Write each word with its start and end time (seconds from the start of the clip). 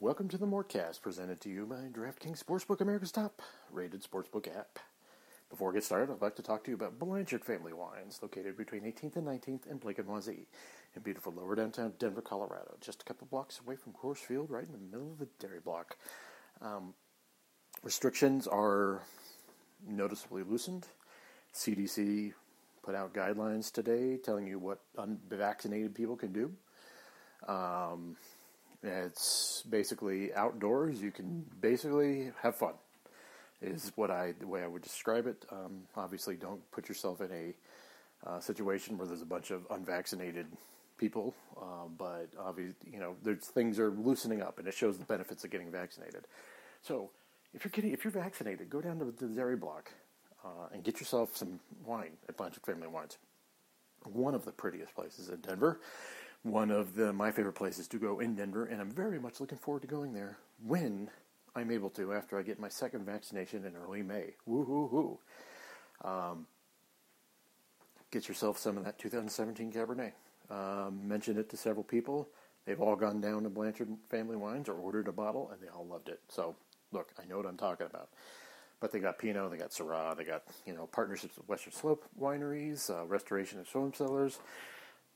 Welcome 0.00 0.28
to 0.28 0.38
the 0.38 0.46
Mortcast, 0.46 1.02
presented 1.02 1.42
to 1.42 1.50
you 1.50 1.66
by 1.66 1.76
DraftKings 1.92 2.42
Sportsbook, 2.42 2.80
America's 2.80 3.12
top 3.12 3.42
rated 3.70 4.02
sportsbook 4.02 4.48
app. 4.48 4.78
Before 5.50 5.68
we 5.68 5.74
get 5.74 5.84
started, 5.84 6.10
I'd 6.10 6.22
like 6.22 6.34
to 6.36 6.42
talk 6.42 6.64
to 6.64 6.70
you 6.70 6.76
about 6.76 6.98
Blanchard 6.98 7.44
Family 7.44 7.74
Wines, 7.74 8.18
located 8.22 8.56
between 8.56 8.84
18th 8.84 9.16
and 9.16 9.26
19th 9.26 9.70
in 9.70 9.76
Blake 9.76 9.98
and 9.98 10.08
in 10.08 11.02
beautiful 11.02 11.34
lower 11.34 11.54
downtown 11.54 11.92
Denver, 11.98 12.22
Colorado, 12.22 12.74
just 12.80 13.02
a 13.02 13.04
couple 13.04 13.26
blocks 13.30 13.60
away 13.60 13.76
from 13.76 13.92
Coors 13.92 14.16
Field, 14.16 14.50
right 14.50 14.64
in 14.64 14.72
the 14.72 14.78
middle 14.78 15.12
of 15.12 15.18
the 15.18 15.28
dairy 15.38 15.60
block. 15.62 15.98
Um, 16.62 16.94
restrictions 17.82 18.46
are 18.46 19.02
noticeably 19.86 20.42
loosened. 20.42 20.86
CDC 21.54 22.32
put 22.82 22.94
out 22.94 23.12
guidelines 23.12 23.70
today 23.70 24.16
telling 24.16 24.46
you 24.46 24.58
what 24.58 24.80
unvaccinated 24.96 25.94
people 25.94 26.16
can 26.16 26.32
do. 26.32 26.50
Um, 27.46 28.16
it's 28.82 29.62
basically 29.68 30.32
outdoors. 30.34 31.00
You 31.00 31.10
can 31.10 31.44
basically 31.60 32.32
have 32.42 32.56
fun. 32.56 32.74
Is 33.60 33.92
what 33.94 34.10
I 34.10 34.34
the 34.40 34.48
way 34.48 34.64
I 34.64 34.66
would 34.66 34.82
describe 34.82 35.26
it. 35.28 35.44
Um, 35.52 35.82
obviously, 35.96 36.34
don't 36.34 36.68
put 36.72 36.88
yourself 36.88 37.20
in 37.20 37.30
a 37.30 38.28
uh, 38.28 38.40
situation 38.40 38.98
where 38.98 39.06
there's 39.06 39.22
a 39.22 39.26
bunch 39.26 39.52
of 39.52 39.66
unvaccinated 39.70 40.46
people. 40.98 41.34
Uh, 41.56 41.86
but 41.96 42.28
obviously, 42.40 42.74
you 42.92 42.98
know, 42.98 43.14
there's 43.22 43.46
things 43.46 43.78
are 43.78 43.90
loosening 43.90 44.42
up, 44.42 44.58
and 44.58 44.66
it 44.66 44.74
shows 44.74 44.98
the 44.98 45.04
benefits 45.04 45.44
of 45.44 45.50
getting 45.50 45.70
vaccinated. 45.70 46.24
So, 46.82 47.10
if 47.54 47.64
you're 47.64 47.70
getting 47.70 47.92
if 47.92 48.04
you're 48.04 48.12
vaccinated, 48.12 48.68
go 48.68 48.80
down 48.80 48.98
to 48.98 49.04
the 49.04 49.32
dairy 49.32 49.56
block 49.56 49.92
uh, 50.44 50.68
and 50.72 50.82
get 50.82 50.98
yourself 50.98 51.36
some 51.36 51.60
wine 51.84 52.12
at 52.28 52.36
Blanchard 52.36 52.64
Family 52.64 52.88
Wines. 52.88 53.18
One 54.04 54.34
of 54.34 54.44
the 54.44 54.50
prettiest 54.50 54.94
places 54.94 55.28
in 55.28 55.36
Denver 55.36 55.78
one 56.42 56.70
of 56.70 56.94
the 56.94 57.12
my 57.12 57.30
favorite 57.30 57.54
places 57.54 57.86
to 57.88 57.98
go 57.98 58.20
in 58.20 58.34
Denver, 58.34 58.64
and 58.64 58.80
I'm 58.80 58.90
very 58.90 59.18
much 59.18 59.40
looking 59.40 59.58
forward 59.58 59.82
to 59.82 59.88
going 59.88 60.12
there 60.12 60.38
when 60.64 61.10
I'm 61.54 61.70
able 61.70 61.90
to 61.90 62.12
after 62.12 62.38
I 62.38 62.42
get 62.42 62.58
my 62.58 62.68
second 62.68 63.06
vaccination 63.06 63.64
in 63.64 63.76
early 63.76 64.02
May. 64.02 64.34
Woo 64.46 64.64
hoo 64.64 64.88
hoo! 64.88 66.08
Um, 66.08 66.46
get 68.10 68.28
yourself 68.28 68.58
some 68.58 68.76
of 68.76 68.84
that 68.84 68.98
2017 68.98 69.72
Cabernet. 69.72 70.12
Um, 70.50 71.06
mentioned 71.06 71.38
it 71.38 71.48
to 71.50 71.56
several 71.56 71.84
people. 71.84 72.28
They've 72.66 72.80
all 72.80 72.96
gone 72.96 73.20
down 73.20 73.44
to 73.44 73.48
Blanchard 73.48 73.88
Family 74.08 74.36
Wines 74.36 74.68
or 74.68 74.74
ordered 74.74 75.08
a 75.08 75.12
bottle, 75.12 75.50
and 75.50 75.60
they 75.60 75.68
all 75.68 75.86
loved 75.86 76.08
it. 76.08 76.20
So, 76.28 76.54
look, 76.92 77.12
I 77.20 77.26
know 77.26 77.36
what 77.36 77.46
I'm 77.46 77.56
talking 77.56 77.86
about. 77.86 78.08
But 78.78 78.92
they 78.92 78.98
got 78.98 79.18
Pinot, 79.18 79.50
they 79.50 79.56
got 79.56 79.70
Syrah, 79.70 80.16
they 80.16 80.24
got 80.24 80.42
you 80.66 80.74
know 80.74 80.86
partnerships 80.88 81.36
with 81.36 81.48
Western 81.48 81.72
Slope 81.72 82.04
wineries, 82.20 82.90
uh, 82.90 83.06
restoration 83.06 83.60
of 83.60 83.68
storm 83.68 83.94
cellars 83.94 84.40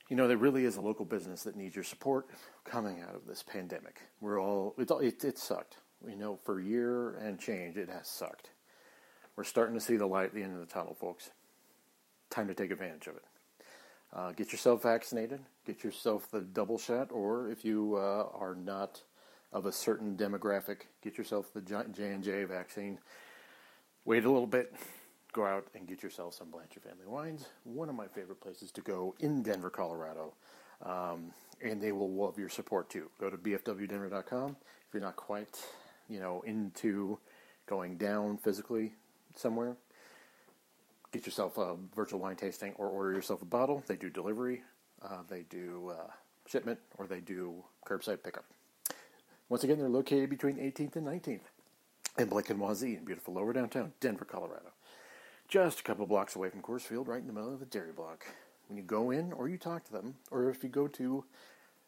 you 0.08 0.16
know, 0.16 0.28
there 0.28 0.36
really 0.36 0.64
is 0.64 0.76
a 0.76 0.80
local 0.80 1.04
business 1.04 1.42
that 1.42 1.56
needs 1.56 1.74
your 1.74 1.84
support 1.84 2.28
coming 2.64 3.00
out 3.00 3.14
of 3.14 3.26
this 3.26 3.42
pandemic. 3.42 4.00
We're 4.20 4.40
all, 4.40 4.74
it, 4.78 4.90
it, 4.90 5.24
it 5.24 5.38
sucked. 5.38 5.78
We 6.00 6.14
know 6.14 6.38
for 6.44 6.60
a 6.60 6.64
year 6.64 7.16
and 7.16 7.38
change, 7.38 7.76
it 7.76 7.88
has 7.88 8.08
sucked. 8.08 8.50
We're 9.34 9.44
starting 9.44 9.74
to 9.74 9.80
see 9.80 9.96
the 9.96 10.06
light 10.06 10.26
at 10.26 10.34
the 10.34 10.42
end 10.42 10.54
of 10.54 10.60
the 10.60 10.72
tunnel, 10.72 10.94
folks. 10.94 11.30
Time 12.30 12.46
to 12.48 12.54
take 12.54 12.70
advantage 12.70 13.06
of 13.08 13.16
it. 13.16 13.24
Uh, 14.12 14.32
get 14.32 14.52
yourself 14.52 14.82
vaccinated. 14.82 15.40
Get 15.66 15.82
yourself 15.82 16.30
the 16.30 16.40
double 16.40 16.78
shot, 16.78 17.10
or 17.10 17.50
if 17.50 17.64
you 17.64 17.96
uh, 17.96 18.28
are 18.32 18.54
not 18.54 19.02
of 19.52 19.66
a 19.66 19.72
certain 19.72 20.16
demographic, 20.16 20.82
get 21.02 21.18
yourself 21.18 21.52
the 21.52 21.60
J 21.60 21.76
and 21.98 22.22
J 22.22 22.44
vaccine. 22.44 22.98
Wait 24.04 24.24
a 24.24 24.30
little 24.30 24.46
bit 24.46 24.74
go 25.36 25.44
out 25.44 25.66
and 25.74 25.86
get 25.86 26.02
yourself 26.02 26.32
some 26.32 26.50
Blanchard 26.50 26.82
Family 26.82 27.06
Wines, 27.06 27.44
one 27.64 27.90
of 27.90 27.94
my 27.94 28.06
favorite 28.06 28.40
places 28.40 28.72
to 28.72 28.80
go 28.80 29.14
in 29.20 29.42
Denver, 29.42 29.68
Colorado. 29.68 30.32
Um, 30.82 31.32
and 31.62 31.80
they 31.80 31.92
will 31.92 32.10
love 32.10 32.38
your 32.38 32.48
support 32.48 32.88
too. 32.88 33.10
Go 33.20 33.28
to 33.28 33.36
bfwdenver.com 33.36 34.56
if 34.88 34.94
you're 34.94 35.02
not 35.02 35.16
quite, 35.16 35.62
you 36.08 36.20
know, 36.20 36.42
into 36.46 37.18
going 37.66 37.98
down 37.98 38.38
physically 38.38 38.94
somewhere. 39.34 39.76
Get 41.12 41.26
yourself 41.26 41.58
a 41.58 41.76
virtual 41.94 42.20
wine 42.20 42.36
tasting 42.36 42.72
or 42.76 42.88
order 42.88 43.12
yourself 43.12 43.42
a 43.42 43.46
bottle. 43.46 43.84
They 43.86 43.96
do 43.96 44.08
delivery, 44.08 44.62
uh, 45.02 45.22
they 45.28 45.42
do 45.42 45.92
uh, 45.98 46.10
shipment, 46.46 46.78
or 46.96 47.06
they 47.06 47.20
do 47.20 47.62
curbside 47.86 48.22
pickup. 48.22 48.44
Once 49.50 49.64
again, 49.64 49.78
they're 49.78 49.88
located 49.88 50.30
between 50.30 50.56
18th 50.56 50.96
and 50.96 51.06
19th 51.06 51.40
in 52.18 52.28
Blake 52.28 52.48
and 52.48 52.58
Wazee 52.58 52.96
in 52.96 53.04
beautiful 53.04 53.34
lower 53.34 53.52
downtown 53.52 53.92
Denver, 54.00 54.24
Colorado 54.24 54.72
just 55.48 55.80
a 55.80 55.82
couple 55.82 56.06
blocks 56.06 56.34
away 56.34 56.50
from 56.50 56.62
Coors 56.62 56.82
Field, 56.82 57.08
right 57.08 57.20
in 57.20 57.26
the 57.26 57.32
middle 57.32 57.52
of 57.52 57.60
the 57.60 57.66
dairy 57.66 57.92
block. 57.92 58.26
When 58.68 58.76
you 58.76 58.82
go 58.82 59.10
in 59.10 59.32
or 59.32 59.48
you 59.48 59.58
talk 59.58 59.84
to 59.84 59.92
them, 59.92 60.16
or 60.30 60.50
if 60.50 60.64
you 60.64 60.68
go 60.68 60.88
to 60.88 61.24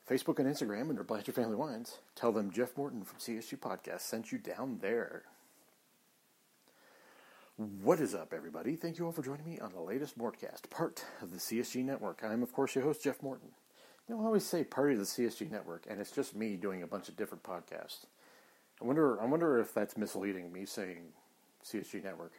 Facebook 0.08 0.38
and 0.38 0.48
Instagram 0.48 0.88
under 0.88 1.02
Blanchard 1.02 1.34
Family 1.34 1.56
Wines, 1.56 1.98
tell 2.14 2.30
them 2.32 2.52
Jeff 2.52 2.76
Morton 2.76 3.02
from 3.02 3.18
CSU 3.18 3.58
Podcast 3.58 4.02
sent 4.02 4.30
you 4.30 4.38
down 4.38 4.78
there. 4.80 5.24
What 7.56 7.98
is 7.98 8.14
up, 8.14 8.32
everybody? 8.32 8.76
Thank 8.76 8.98
you 8.98 9.06
all 9.06 9.12
for 9.12 9.22
joining 9.22 9.44
me 9.44 9.58
on 9.58 9.72
the 9.72 9.80
latest 9.80 10.16
Mortcast, 10.16 10.70
part 10.70 11.04
of 11.20 11.32
the 11.32 11.38
CSG 11.38 11.84
Network. 11.84 12.22
I'm, 12.22 12.44
of 12.44 12.52
course, 12.52 12.76
your 12.76 12.84
host, 12.84 13.02
Jeff 13.02 13.20
Morton. 13.20 13.48
You 14.08 14.14
know, 14.14 14.22
I 14.22 14.26
always 14.26 14.46
say 14.46 14.62
part 14.62 14.92
of 14.92 14.98
the 14.98 15.04
CSG 15.04 15.50
Network, 15.50 15.84
and 15.90 16.00
it's 16.00 16.12
just 16.12 16.36
me 16.36 16.54
doing 16.54 16.84
a 16.84 16.86
bunch 16.86 17.08
of 17.08 17.16
different 17.16 17.42
podcasts. 17.42 18.06
I 18.80 18.84
wonder, 18.84 19.20
I 19.20 19.26
wonder 19.26 19.58
if 19.58 19.74
that's 19.74 19.96
misleading, 19.96 20.52
me 20.52 20.64
saying 20.64 21.08
CSG 21.64 22.04
Network 22.04 22.34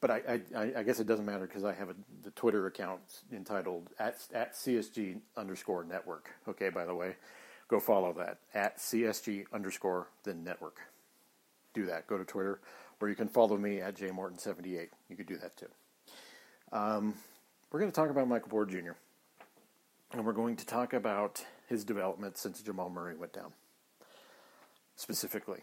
but 0.00 0.10
I, 0.10 0.40
I, 0.54 0.72
I, 0.78 0.82
guess 0.82 1.00
it 1.00 1.06
doesn't 1.06 1.24
matter 1.24 1.46
because 1.46 1.64
I 1.64 1.72
have 1.72 1.88
a, 1.90 1.94
the 2.22 2.30
Twitter 2.32 2.66
account 2.66 3.00
entitled 3.32 3.88
at, 3.98 4.16
at 4.34 4.54
CSG 4.54 5.20
underscore 5.36 5.84
network. 5.84 6.30
Okay, 6.48 6.68
by 6.68 6.84
the 6.84 6.94
way, 6.94 7.16
go 7.68 7.80
follow 7.80 8.12
that 8.14 8.38
at 8.54 8.78
CSG 8.78 9.46
underscore 9.52 10.08
the 10.24 10.34
network. 10.34 10.80
Do 11.72 11.86
that. 11.86 12.06
Go 12.06 12.18
to 12.18 12.24
Twitter, 12.24 12.60
or 13.00 13.08
you 13.08 13.14
can 13.14 13.28
follow 13.28 13.56
me 13.56 13.80
at 13.80 13.96
jmorton78. 13.96 14.88
You 15.08 15.16
could 15.16 15.26
do 15.26 15.38
that 15.38 15.56
too. 15.56 15.68
Um, 16.72 17.14
we're 17.70 17.80
going 17.80 17.90
to 17.90 17.96
talk 17.96 18.10
about 18.10 18.28
Michael 18.28 18.48
Porter 18.48 18.80
Jr. 18.80 18.92
And 20.12 20.24
we're 20.24 20.32
going 20.32 20.56
to 20.56 20.66
talk 20.66 20.92
about 20.92 21.44
his 21.68 21.84
development 21.84 22.38
since 22.38 22.62
Jamal 22.62 22.90
Murray 22.90 23.16
went 23.16 23.32
down, 23.32 23.52
specifically. 24.94 25.60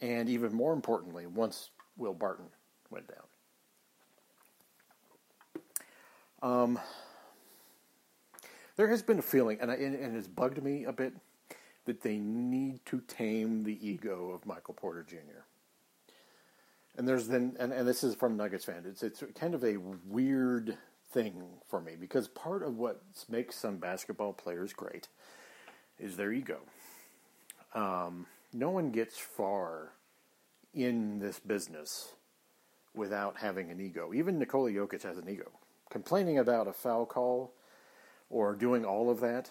And 0.00 0.28
even 0.28 0.54
more 0.54 0.72
importantly, 0.72 1.26
once 1.26 1.70
Will 1.96 2.14
Barton 2.14 2.46
went 2.90 3.08
down. 3.08 3.24
Um, 6.42 6.78
there 8.76 8.88
has 8.88 9.02
been 9.02 9.18
a 9.18 9.22
feeling, 9.22 9.58
and, 9.60 9.70
I, 9.70 9.74
and, 9.74 9.94
and 9.94 10.16
it's 10.16 10.28
bugged 10.28 10.62
me 10.62 10.84
a 10.84 10.92
bit, 10.92 11.14
that 11.86 12.02
they 12.02 12.18
need 12.18 12.84
to 12.86 13.00
tame 13.00 13.64
the 13.64 13.86
ego 13.86 14.30
of 14.30 14.44
Michael 14.44 14.74
Porter 14.74 15.04
Jr. 15.08 15.44
And 16.98 17.08
there's 17.08 17.28
then, 17.28 17.56
and, 17.58 17.72
and 17.72 17.86
this 17.88 18.04
is 18.04 18.14
from 18.14 18.36
Nuggets 18.36 18.64
fan. 18.64 18.84
It's 18.86 19.02
it's 19.02 19.22
kind 19.34 19.54
of 19.54 19.64
a 19.64 19.76
weird 20.06 20.76
thing 21.12 21.44
for 21.68 21.80
me 21.80 21.92
because 21.98 22.26
part 22.28 22.62
of 22.62 22.76
what 22.76 23.02
makes 23.28 23.54
some 23.56 23.76
basketball 23.76 24.32
players 24.32 24.72
great 24.72 25.08
is 25.98 26.16
their 26.16 26.32
ego. 26.32 26.58
Um, 27.74 28.26
no 28.52 28.70
one 28.70 28.90
gets 28.90 29.18
far 29.18 29.92
in 30.74 31.18
this 31.18 31.38
business 31.38 32.14
without 32.94 33.36
having 33.38 33.70
an 33.70 33.80
ego. 33.80 34.12
Even 34.14 34.38
Nikola 34.38 34.70
Jokic 34.70 35.02
has 35.02 35.18
an 35.18 35.28
ego 35.28 35.50
complaining 35.90 36.38
about 36.38 36.68
a 36.68 36.72
foul 36.72 37.06
call 37.06 37.52
or 38.30 38.54
doing 38.54 38.84
all 38.84 39.10
of 39.10 39.20
that 39.20 39.50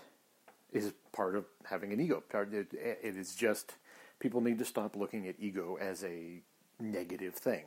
is 0.71 0.93
part 1.13 1.35
of 1.35 1.45
having 1.65 1.93
an 1.93 1.99
ego. 1.99 2.23
It 2.33 3.15
is 3.15 3.35
just 3.35 3.75
people 4.19 4.41
need 4.41 4.59
to 4.59 4.65
stop 4.65 4.95
looking 4.95 5.27
at 5.27 5.35
ego 5.39 5.77
as 5.79 6.03
a 6.03 6.41
negative 6.79 7.35
thing. 7.35 7.63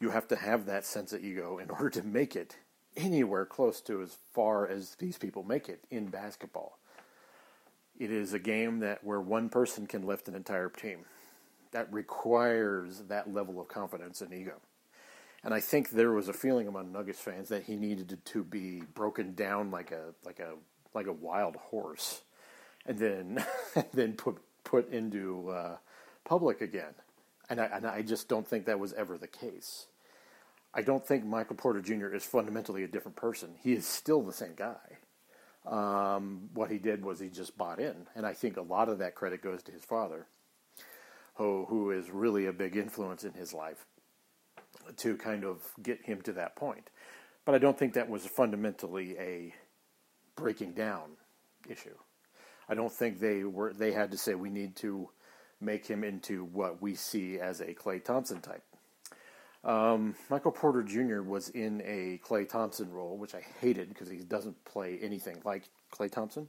You 0.00 0.10
have 0.10 0.28
to 0.28 0.36
have 0.36 0.66
that 0.66 0.84
sense 0.84 1.12
of 1.12 1.24
ego 1.24 1.58
in 1.58 1.70
order 1.70 1.90
to 1.90 2.02
make 2.02 2.36
it 2.36 2.56
anywhere 2.96 3.46
close 3.46 3.80
to 3.80 4.02
as 4.02 4.16
far 4.32 4.68
as 4.68 4.96
these 4.96 5.18
people 5.18 5.42
make 5.42 5.68
it 5.68 5.84
in 5.90 6.06
basketball. 6.08 6.78
It 7.98 8.10
is 8.10 8.32
a 8.32 8.38
game 8.38 8.80
that 8.80 9.04
where 9.04 9.20
one 9.20 9.48
person 9.48 9.86
can 9.86 10.06
lift 10.06 10.28
an 10.28 10.34
entire 10.34 10.68
team. 10.68 11.00
That 11.72 11.92
requires 11.92 12.98
that 13.08 13.32
level 13.32 13.60
of 13.60 13.68
confidence 13.68 14.20
and 14.20 14.32
ego. 14.32 14.60
And 15.44 15.52
I 15.52 15.60
think 15.60 15.90
there 15.90 16.12
was 16.12 16.28
a 16.28 16.32
feeling 16.32 16.68
among 16.68 16.92
Nuggets 16.92 17.18
fans 17.18 17.48
that 17.48 17.64
he 17.64 17.76
needed 17.76 18.18
to 18.24 18.44
be 18.44 18.82
broken 18.94 19.34
down 19.34 19.70
like 19.70 19.90
a 19.90 20.14
like 20.24 20.38
a 20.38 20.54
like 20.94 21.06
a 21.06 21.12
wild 21.12 21.56
horse, 21.56 22.22
and 22.86 22.98
then 22.98 23.44
then 23.92 24.14
put 24.14 24.38
put 24.62 24.90
into 24.92 25.50
uh, 25.50 25.76
public 26.24 26.60
again. 26.60 26.94
And 27.50 27.60
I, 27.60 27.64
and 27.66 27.86
I 27.86 28.02
just 28.02 28.28
don't 28.28 28.46
think 28.46 28.66
that 28.66 28.78
was 28.78 28.92
ever 28.92 29.18
the 29.18 29.26
case. 29.26 29.86
I 30.72 30.80
don't 30.80 31.04
think 31.04 31.24
Michael 31.24 31.56
Porter 31.56 31.82
Jr. 31.82 32.14
is 32.14 32.24
fundamentally 32.24 32.84
a 32.84 32.88
different 32.88 33.16
person. 33.16 33.50
He 33.62 33.72
is 33.72 33.86
still 33.86 34.22
the 34.22 34.32
same 34.32 34.54
guy. 34.56 34.98
Um, 35.66 36.48
what 36.54 36.70
he 36.70 36.78
did 36.78 37.04
was 37.04 37.20
he 37.20 37.28
just 37.28 37.58
bought 37.58 37.78
in, 37.78 38.06
and 38.14 38.24
I 38.24 38.32
think 38.32 38.56
a 38.56 38.62
lot 38.62 38.88
of 38.88 38.98
that 38.98 39.14
credit 39.14 39.42
goes 39.42 39.62
to 39.64 39.72
his 39.72 39.84
father, 39.84 40.26
who 41.34 41.66
who 41.68 41.90
is 41.90 42.10
really 42.10 42.46
a 42.46 42.52
big 42.52 42.76
influence 42.76 43.24
in 43.24 43.32
his 43.32 43.52
life 43.52 43.86
to 44.96 45.16
kind 45.16 45.44
of 45.44 45.62
get 45.82 46.02
him 46.02 46.22
to 46.22 46.32
that 46.34 46.56
point. 46.56 46.90
But 47.44 47.54
I 47.54 47.58
don't 47.58 47.78
think 47.78 47.94
that 47.94 48.08
was 48.08 48.26
fundamentally 48.26 49.16
a 49.18 49.54
breaking 50.36 50.72
down 50.72 51.16
issue. 51.68 51.96
I 52.68 52.74
don't 52.74 52.92
think 52.92 53.18
they 53.20 53.44
were 53.44 53.72
they 53.72 53.92
had 53.92 54.10
to 54.12 54.18
say 54.18 54.34
we 54.34 54.50
need 54.50 54.76
to 54.76 55.10
make 55.60 55.86
him 55.86 56.04
into 56.04 56.44
what 56.44 56.82
we 56.82 56.94
see 56.94 57.38
as 57.38 57.60
a 57.60 57.74
Klay 57.74 58.02
Thompson 58.02 58.40
type. 58.40 58.62
Um, 59.64 60.16
Michael 60.28 60.50
Porter 60.50 60.82
Jr. 60.82 61.22
was 61.22 61.48
in 61.50 61.82
a 61.82 62.20
Klay 62.26 62.48
Thompson 62.48 62.90
role, 62.90 63.16
which 63.16 63.34
I 63.34 63.44
hated 63.60 63.88
because 63.88 64.08
he 64.08 64.18
doesn't 64.18 64.64
play 64.64 64.98
anything 65.00 65.40
like 65.44 65.64
Klay 65.92 66.10
Thompson. 66.10 66.48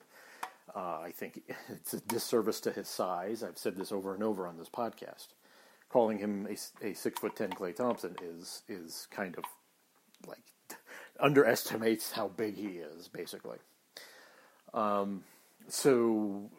Uh, 0.76 1.00
I 1.02 1.12
think 1.14 1.42
it's 1.70 1.94
a 1.94 2.00
disservice 2.02 2.60
to 2.62 2.72
his 2.72 2.88
size. 2.88 3.44
I've 3.44 3.58
said 3.58 3.76
this 3.76 3.92
over 3.92 4.14
and 4.14 4.24
over 4.24 4.48
on 4.48 4.58
this 4.58 4.70
podcast. 4.70 5.28
Calling 5.94 6.18
him 6.18 6.48
a, 6.50 6.88
a 6.88 6.96
six 6.96 7.20
foot 7.20 7.36
ten 7.36 7.52
Klay 7.52 7.76
Thompson 7.76 8.16
is 8.24 8.64
is 8.68 9.08
kind 9.12 9.38
of 9.38 9.44
like 10.28 10.42
underestimates 11.20 12.14
how 12.14 12.30
big 12.30 12.56
he 12.56 12.80
is, 12.80 13.08
basically. 13.08 13.60
Um, 14.74 15.24
so 15.68 16.50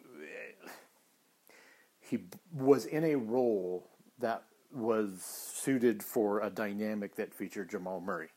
he 1.99 2.19
was 2.53 2.85
in 2.85 3.03
a 3.03 3.15
role 3.15 3.89
that 4.19 4.43
was 4.73 5.21
suited 5.21 6.01
for 6.01 6.39
a 6.39 6.49
dynamic 6.49 7.17
that 7.17 7.33
featured 7.33 7.69
Jamal 7.69 7.99
Murray. 7.99 8.29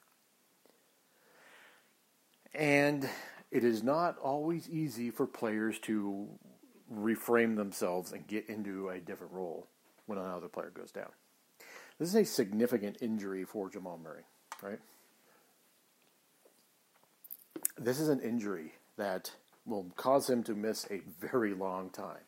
And 2.52 3.08
it 3.52 3.62
is 3.62 3.84
not 3.84 4.18
always 4.18 4.68
easy 4.68 5.12
for 5.12 5.28
players 5.28 5.78
to 5.82 6.28
reframe 6.92 7.54
themselves 7.54 8.10
and 8.10 8.26
get 8.26 8.48
into 8.48 8.88
a 8.88 8.98
different 8.98 9.32
role 9.32 9.68
when 10.08 10.18
another 10.18 10.48
player 10.48 10.70
goes 10.74 10.90
down. 10.90 11.10
This 11.98 12.08
is 12.08 12.14
a 12.14 12.24
significant 12.24 12.98
injury 13.00 13.44
for 13.44 13.68
Jamal 13.68 13.98
Murray, 14.02 14.22
right? 14.62 14.78
This 17.76 18.00
is 18.00 18.08
an 18.08 18.20
injury 18.20 18.72
that 18.96 19.30
will 19.66 19.86
cause 19.96 20.28
him 20.28 20.42
to 20.44 20.54
miss 20.54 20.86
a 20.90 21.00
very 21.20 21.54
long 21.54 21.90
time. 21.90 22.22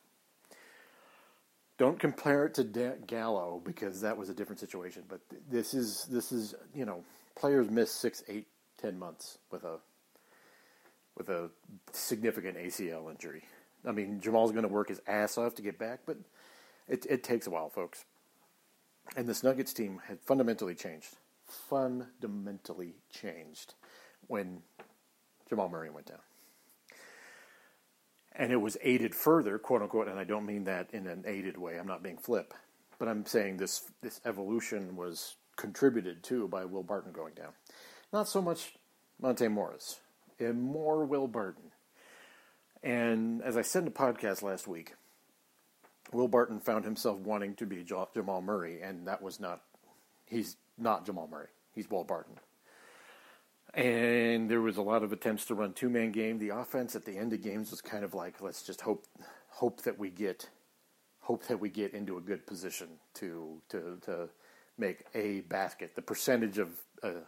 Don't 1.79 1.99
compare 1.99 2.44
it 2.47 2.55
to 2.55 2.65
De- 2.65 2.99
Gallo 3.06 3.62
because 3.65 4.03
that 4.03 4.17
was 4.17 4.29
a 4.29 4.35
different 4.35 4.61
situation. 4.61 5.05
But 5.09 5.21
this 5.50 5.73
is 5.73 6.06
this 6.11 6.31
is 6.31 6.55
you 6.75 6.85
know 6.85 7.03
players 7.37 7.71
miss 7.71 7.91
six, 7.91 8.23
eight, 8.29 8.49
ten 8.77 8.99
months 8.99 9.38
with 9.50 9.65
a 9.65 9.79
with 11.17 11.31
a 11.31 11.50
significant 11.93 12.59
ACL 12.59 13.11
injury. 13.11 13.44
I 13.87 13.93
mean, 13.93 14.21
Jamal's 14.21 14.53
going 14.53 14.65
to 14.65 14.69
work 14.69 14.88
his 14.88 15.00
ass 15.06 15.38
off 15.38 15.55
to 15.55 15.62
get 15.62 15.79
back, 15.79 16.00
but 16.05 16.19
it, 16.91 17.07
it 17.09 17.25
takes 17.25 17.47
a 17.47 17.51
while, 17.51 17.71
folks. 17.71 18.05
And 19.17 19.29
this 19.29 19.43
Nuggets 19.43 19.73
team 19.73 20.01
had 20.07 20.21
fundamentally 20.21 20.75
changed, 20.75 21.17
fundamentally 21.47 22.95
changed 23.13 23.75
when 24.27 24.63
Jamal 25.49 25.69
Murray 25.69 25.91
went 25.91 26.07
down 26.07 26.21
and 28.33 28.53
it 28.53 28.57
was 28.57 28.77
aided 28.83 29.15
further, 29.15 29.59
quote 29.59 29.83
unquote, 29.83 30.09
and 30.09 30.19
I 30.19 30.25
don't 30.25 30.47
mean 30.47 30.65
that 30.65 30.89
in 30.93 31.07
an 31.07 31.25
aided 31.27 31.59
way. 31.59 31.79
I'm 31.79 31.87
not 31.87 32.03
being 32.03 32.17
flip, 32.17 32.55
but 32.99 33.09
I'm 33.09 33.27
saying 33.27 33.57
this 33.57 33.91
this 34.03 34.21
evolution 34.25 34.97
was 34.97 35.37
contributed 35.57 36.23
to 36.25 36.49
by 36.49 36.65
Will 36.65 36.83
Barton 36.83 37.13
going 37.13 37.35
down. 37.35 37.53
Not 38.13 38.29
so 38.29 38.41
much 38.41 38.75
Monte 39.21 39.49
Morris, 39.49 40.01
and 40.39 40.63
more 40.63 41.05
Will 41.05 41.29
Barton. 41.29 41.71
And 42.83 43.43
as 43.43 43.57
I 43.59 43.63
said 43.63 43.83
in 43.83 43.89
a 43.89 43.91
podcast 43.91 44.43
last 44.43 44.67
week, 44.67 44.95
Will 46.12 46.29
Barton 46.29 46.61
found 46.61 46.85
himself 46.85 47.19
wanting 47.21 47.55
to 47.57 47.67
be 47.67 47.85
Jamal 47.85 48.43
Murray, 48.43 48.81
and 48.83 49.07
that 49.07 49.23
was 49.23 49.41
not. 49.41 49.62
He's 50.27 50.57
not 50.79 51.07
Jamal 51.07 51.29
Murray. 51.29 51.49
He's 51.73 51.91
Will 51.91 52.05
Barton 52.05 52.39
and 53.75 54.51
there 54.51 54.61
was 54.61 54.77
a 54.77 54.83
lot 54.83 55.03
of 55.03 55.12
attempts 55.12 55.45
to 55.47 55.55
run 55.55 55.73
two 55.73 55.89
man 55.89 56.11
game. 56.11 56.39
The 56.39 56.51
offense 56.51 56.97
at 56.97 57.05
the 57.05 57.17
end 57.17 57.33
of 57.33 57.43
games 57.43 57.71
was 57.71 57.81
kind 57.81 58.05
of 58.05 58.15
like 58.15 58.41
let's 58.41 58.62
just 58.62 58.81
hope 58.81 59.07
hope 59.49 59.83
that 59.83 59.99
we 59.99 60.11
get 60.11 60.49
hope 61.21 61.47
that 61.47 61.61
we 61.61 61.69
get 61.69 61.95
into 61.95 62.17
a 62.17 62.21
good 62.21 62.47
position 62.47 62.89
to 63.15 63.61
to 63.69 63.99
to 64.03 64.29
make 64.77 65.05
a 65.15 65.41
basket. 65.43 65.95
The 65.95 66.03
percentage 66.03 66.59
of 66.59 66.71
uh, 67.03 67.23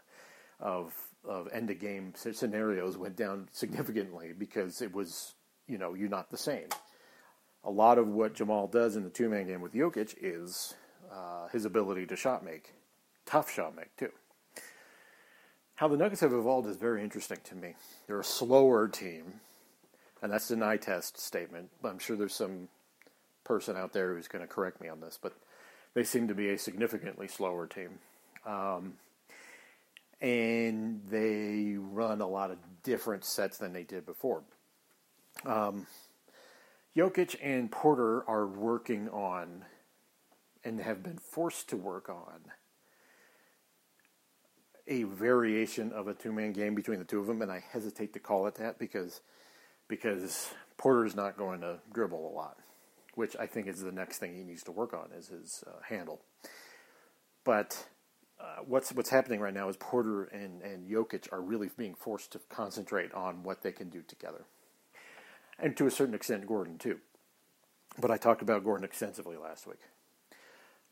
of 0.58 0.94
of 1.25 1.49
end 1.52 1.70
of 1.70 1.78
game 1.78 2.12
scenarios 2.17 2.96
went 2.96 3.17
down 3.17 3.49
significantly 3.52 4.32
because 4.37 4.82
it 4.82 4.93
was 4.93 5.35
you 5.69 5.78
know 5.78 5.94
you're 5.94 6.08
not 6.08 6.31
the 6.31 6.37
same. 6.37 6.69
A 7.64 7.70
lot 7.70 7.99
of 7.99 8.09
what 8.09 8.35
Jamal 8.35 8.67
does 8.67 8.97
in 8.97 9.05
the 9.05 9.11
two 9.11 9.29
man 9.29 9.47
game 9.47 9.61
with 9.61 9.73
Jokic 9.73 10.17
is 10.20 10.75
uh, 11.12 11.49
his 11.49 11.64
ability 11.64 12.06
to 12.06 12.17
shot 12.17 12.44
make, 12.44 12.75
tough 13.25 13.50
shot 13.50 13.76
make 13.76 13.97
too 13.97 14.11
how 15.82 15.88
the 15.88 15.97
Nuggets 15.97 16.20
have 16.20 16.32
evolved 16.32 16.69
is 16.69 16.76
very 16.76 17.03
interesting 17.03 17.38
to 17.43 17.56
me. 17.56 17.75
They're 18.06 18.20
a 18.20 18.25
slower 18.25 18.87
team, 18.87 19.41
and 20.23 20.32
that's 20.32 20.49
an 20.53 20.62
eye 20.62 20.76
test 20.76 21.19
statement. 21.19 21.70
I'm 21.82 21.99
sure 21.99 22.14
there's 22.14 22.37
some 22.37 22.69
person 23.43 23.76
out 23.76 23.93
there 23.93 24.14
who's 24.14 24.29
going 24.29 24.43
to 24.43 24.47
correct 24.47 24.81
me 24.81 24.88
on 24.88 25.00
this, 25.00 25.19
but 25.20 25.32
they 25.94 26.05
seem 26.05 26.29
to 26.29 26.37
be 26.37 26.50
a 26.50 26.56
significantly 26.56 27.26
slower 27.26 27.67
team. 27.67 27.99
Um, 28.47 28.94
and 30.20 31.00
they 31.11 31.75
run 31.76 32.20
a 32.20 32.29
lot 32.29 32.53
of 32.53 32.59
different 32.85 33.25
sets 33.25 33.59
than 33.59 33.73
they 33.73 33.82
did 33.82 34.06
before. 34.06 34.43
Um, 35.44 35.88
Jokic 36.96 37.36
and 37.42 37.70
Porter 37.70 38.28
are 38.28 38.46
working 38.46 39.08
on 39.08 39.64
and 40.64 40.80
have 40.80 41.02
been 41.02 41.18
forced 41.18 41.68
to 41.70 41.76
work 41.76 42.08
on 42.08 42.52
a 44.86 45.04
variation 45.04 45.92
of 45.92 46.08
a 46.08 46.14
two 46.14 46.32
man 46.32 46.52
game 46.52 46.74
between 46.74 46.98
the 46.98 47.04
two 47.04 47.20
of 47.20 47.26
them, 47.26 47.40
and 47.42 47.50
I 47.50 47.64
hesitate 47.72 48.12
to 48.14 48.18
call 48.18 48.46
it 48.46 48.56
that 48.56 48.78
because 48.78 49.20
because 49.88 50.52
Porter's 50.76 51.14
not 51.14 51.36
going 51.36 51.60
to 51.60 51.78
dribble 51.92 52.28
a 52.28 52.34
lot, 52.34 52.56
which 53.14 53.36
I 53.38 53.46
think 53.46 53.66
is 53.68 53.80
the 53.80 53.92
next 53.92 54.18
thing 54.18 54.34
he 54.34 54.42
needs 54.42 54.62
to 54.64 54.72
work 54.72 54.94
on 54.94 55.10
is 55.16 55.28
his 55.28 55.64
uh, 55.66 55.80
handle. 55.88 56.20
But 57.44 57.86
uh, 58.40 58.62
what's 58.66 58.92
what's 58.92 59.10
happening 59.10 59.40
right 59.40 59.54
now 59.54 59.68
is 59.68 59.76
Porter 59.76 60.24
and 60.24 60.62
and 60.62 60.90
Jokic 60.90 61.32
are 61.32 61.40
really 61.40 61.70
being 61.76 61.94
forced 61.94 62.32
to 62.32 62.40
concentrate 62.48 63.12
on 63.12 63.42
what 63.44 63.62
they 63.62 63.72
can 63.72 63.88
do 63.88 64.02
together, 64.02 64.44
and 65.62 65.76
to 65.76 65.87
a 65.87 65.91
certain 65.91 66.14
extent, 66.14 66.47
Gordon 66.47 66.76
too. 66.76 66.99
But 67.99 68.11
I 68.11 68.17
talked 68.17 68.43
about 68.43 68.64
Gordon 68.64 68.85
extensively 68.85 69.37
last 69.37 69.67
week. 69.67 69.79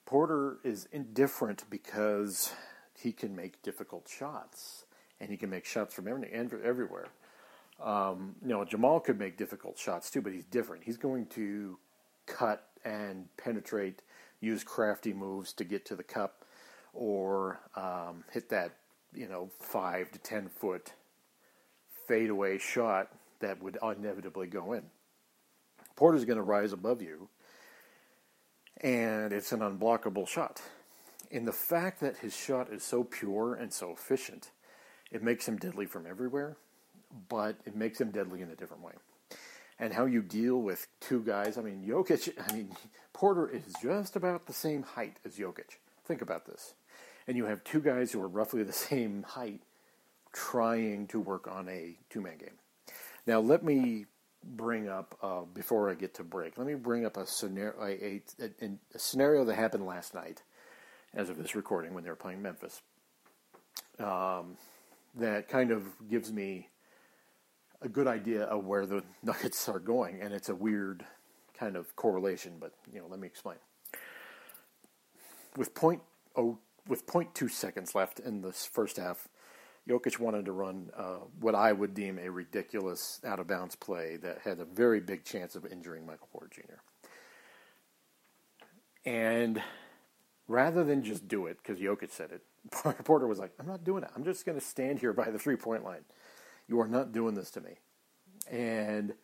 Porter 0.06 0.58
is 0.64 0.88
indifferent 0.92 1.64
because 1.68 2.52
he 2.98 3.12
can 3.12 3.34
make 3.34 3.62
difficult 3.62 4.08
shots, 4.08 4.84
and 5.20 5.30
he 5.30 5.36
can 5.36 5.50
make 5.50 5.64
shots 5.64 5.94
from 5.94 6.08
every, 6.08 6.30
everywhere. 6.32 7.08
Um, 7.82 8.36
you 8.42 8.48
know, 8.48 8.64
Jamal 8.64 9.00
could 9.00 9.18
make 9.18 9.36
difficult 9.36 9.78
shots 9.78 10.10
too, 10.10 10.20
but 10.20 10.32
he's 10.32 10.44
different. 10.44 10.84
He's 10.84 10.98
going 10.98 11.26
to 11.28 11.78
cut 12.26 12.66
and 12.84 13.26
penetrate, 13.36 14.02
use 14.40 14.62
crafty 14.62 15.12
moves 15.12 15.52
to 15.54 15.64
get 15.64 15.86
to 15.86 15.96
the 15.96 16.02
cup, 16.02 16.44
or 16.92 17.60
um, 17.74 18.24
hit 18.32 18.50
that 18.50 18.76
you 19.14 19.28
know 19.28 19.50
five 19.58 20.10
to 20.12 20.18
ten 20.18 20.48
foot 20.48 20.92
fadeaway 22.06 22.58
shot 22.58 23.12
that 23.40 23.62
would 23.62 23.78
inevitably 23.82 24.46
go 24.46 24.72
in. 24.72 24.84
Porter's 25.96 26.24
going 26.24 26.36
to 26.36 26.42
rise 26.42 26.72
above 26.72 27.02
you, 27.02 27.28
and 28.80 29.32
it's 29.32 29.52
an 29.52 29.60
unblockable 29.60 30.26
shot. 30.26 30.62
And 31.30 31.46
the 31.46 31.52
fact 31.52 32.00
that 32.00 32.18
his 32.18 32.34
shot 32.36 32.72
is 32.72 32.82
so 32.82 33.04
pure 33.04 33.54
and 33.54 33.72
so 33.72 33.92
efficient, 33.92 34.50
it 35.10 35.22
makes 35.22 35.46
him 35.46 35.56
deadly 35.56 35.86
from 35.86 36.06
everywhere, 36.06 36.56
but 37.28 37.56
it 37.66 37.76
makes 37.76 38.00
him 38.00 38.10
deadly 38.10 38.42
in 38.42 38.50
a 38.50 38.56
different 38.56 38.82
way. 38.82 38.94
And 39.78 39.94
how 39.94 40.06
you 40.06 40.22
deal 40.22 40.60
with 40.60 40.88
two 41.00 41.22
guys, 41.22 41.56
I 41.56 41.62
mean, 41.62 41.84
Jokic, 41.86 42.32
I 42.48 42.52
mean, 42.52 42.74
Porter 43.12 43.48
is 43.48 43.74
just 43.82 44.16
about 44.16 44.46
the 44.46 44.52
same 44.52 44.82
height 44.82 45.18
as 45.24 45.36
Jokic. 45.36 45.78
Think 46.04 46.22
about 46.22 46.46
this. 46.46 46.74
And 47.26 47.36
you 47.36 47.44
have 47.46 47.62
two 47.64 47.80
guys 47.80 48.12
who 48.12 48.20
are 48.22 48.28
roughly 48.28 48.62
the 48.62 48.72
same 48.90 49.22
height 49.22 49.60
trying 50.32 51.06
to 51.08 51.20
work 51.20 51.48
on 51.48 51.68
a 51.68 51.96
two 52.08 52.20
man 52.20 52.38
game. 52.38 52.59
Now, 53.26 53.40
let 53.40 53.62
me 53.62 54.06
bring 54.42 54.88
up, 54.88 55.16
uh, 55.22 55.42
before 55.42 55.90
I 55.90 55.94
get 55.94 56.14
to 56.14 56.24
break, 56.24 56.56
let 56.56 56.66
me 56.66 56.74
bring 56.74 57.04
up 57.04 57.16
a 57.16 57.26
scenario, 57.26 57.74
a, 57.82 58.22
a, 58.40 58.70
a 58.94 58.98
scenario 58.98 59.44
that 59.44 59.54
happened 59.54 59.86
last 59.86 60.14
night 60.14 60.42
as 61.14 61.28
of 61.28 61.36
this 61.36 61.54
recording 61.54 61.94
when 61.94 62.04
they 62.04 62.10
were 62.10 62.16
playing 62.16 62.42
Memphis. 62.42 62.80
Um, 63.98 64.56
that 65.16 65.48
kind 65.48 65.70
of 65.70 65.84
gives 66.08 66.32
me 66.32 66.68
a 67.82 67.88
good 67.88 68.06
idea 68.06 68.44
of 68.44 68.64
where 68.64 68.86
the 68.86 69.02
Nuggets 69.22 69.68
are 69.68 69.78
going, 69.78 70.20
and 70.20 70.32
it's 70.32 70.48
a 70.48 70.54
weird 70.54 71.04
kind 71.58 71.76
of 71.76 71.94
correlation. 71.96 72.54
But 72.60 72.72
you 72.92 73.00
know, 73.00 73.06
let 73.08 73.20
me 73.20 73.26
explain. 73.26 73.56
With 75.56 75.74
point 75.74 76.02
oh, 76.36 76.58
with 76.86 77.06
point 77.06 77.34
two 77.34 77.48
seconds 77.48 77.94
left 77.94 78.20
in 78.20 78.42
this 78.42 78.66
first 78.66 78.96
half, 78.96 79.28
Jokic 79.88 80.18
wanted 80.18 80.44
to 80.44 80.52
run 80.52 80.90
uh, 80.96 81.18
what 81.40 81.54
I 81.54 81.72
would 81.72 81.94
deem 81.94 82.18
a 82.18 82.30
ridiculous 82.30 83.20
out 83.24 83.40
of 83.40 83.46
bounds 83.46 83.74
play 83.74 84.16
that 84.18 84.40
had 84.44 84.60
a 84.60 84.64
very 84.64 85.00
big 85.00 85.24
chance 85.24 85.56
of 85.56 85.66
injuring 85.66 86.06
Michael 86.06 86.28
Porter 86.32 86.50
Jr. 86.52 86.80
And 89.04 89.62
rather 90.46 90.84
than 90.84 91.02
just 91.02 91.26
do 91.26 91.46
it, 91.46 91.58
because 91.62 91.80
Jokic 91.80 92.12
said 92.12 92.30
it, 92.30 92.42
Porter 93.04 93.26
was 93.26 93.38
like, 93.38 93.52
I'm 93.58 93.66
not 93.66 93.84
doing 93.84 94.04
it. 94.04 94.10
I'm 94.14 94.24
just 94.24 94.44
going 94.44 94.58
to 94.58 94.64
stand 94.64 94.98
here 94.98 95.12
by 95.12 95.30
the 95.30 95.38
three 95.38 95.56
point 95.56 95.84
line. 95.84 96.04
You 96.68 96.80
are 96.80 96.88
not 96.88 97.12
doing 97.12 97.34
this 97.34 97.50
to 97.52 97.60
me. 97.60 97.72
And 98.50 99.14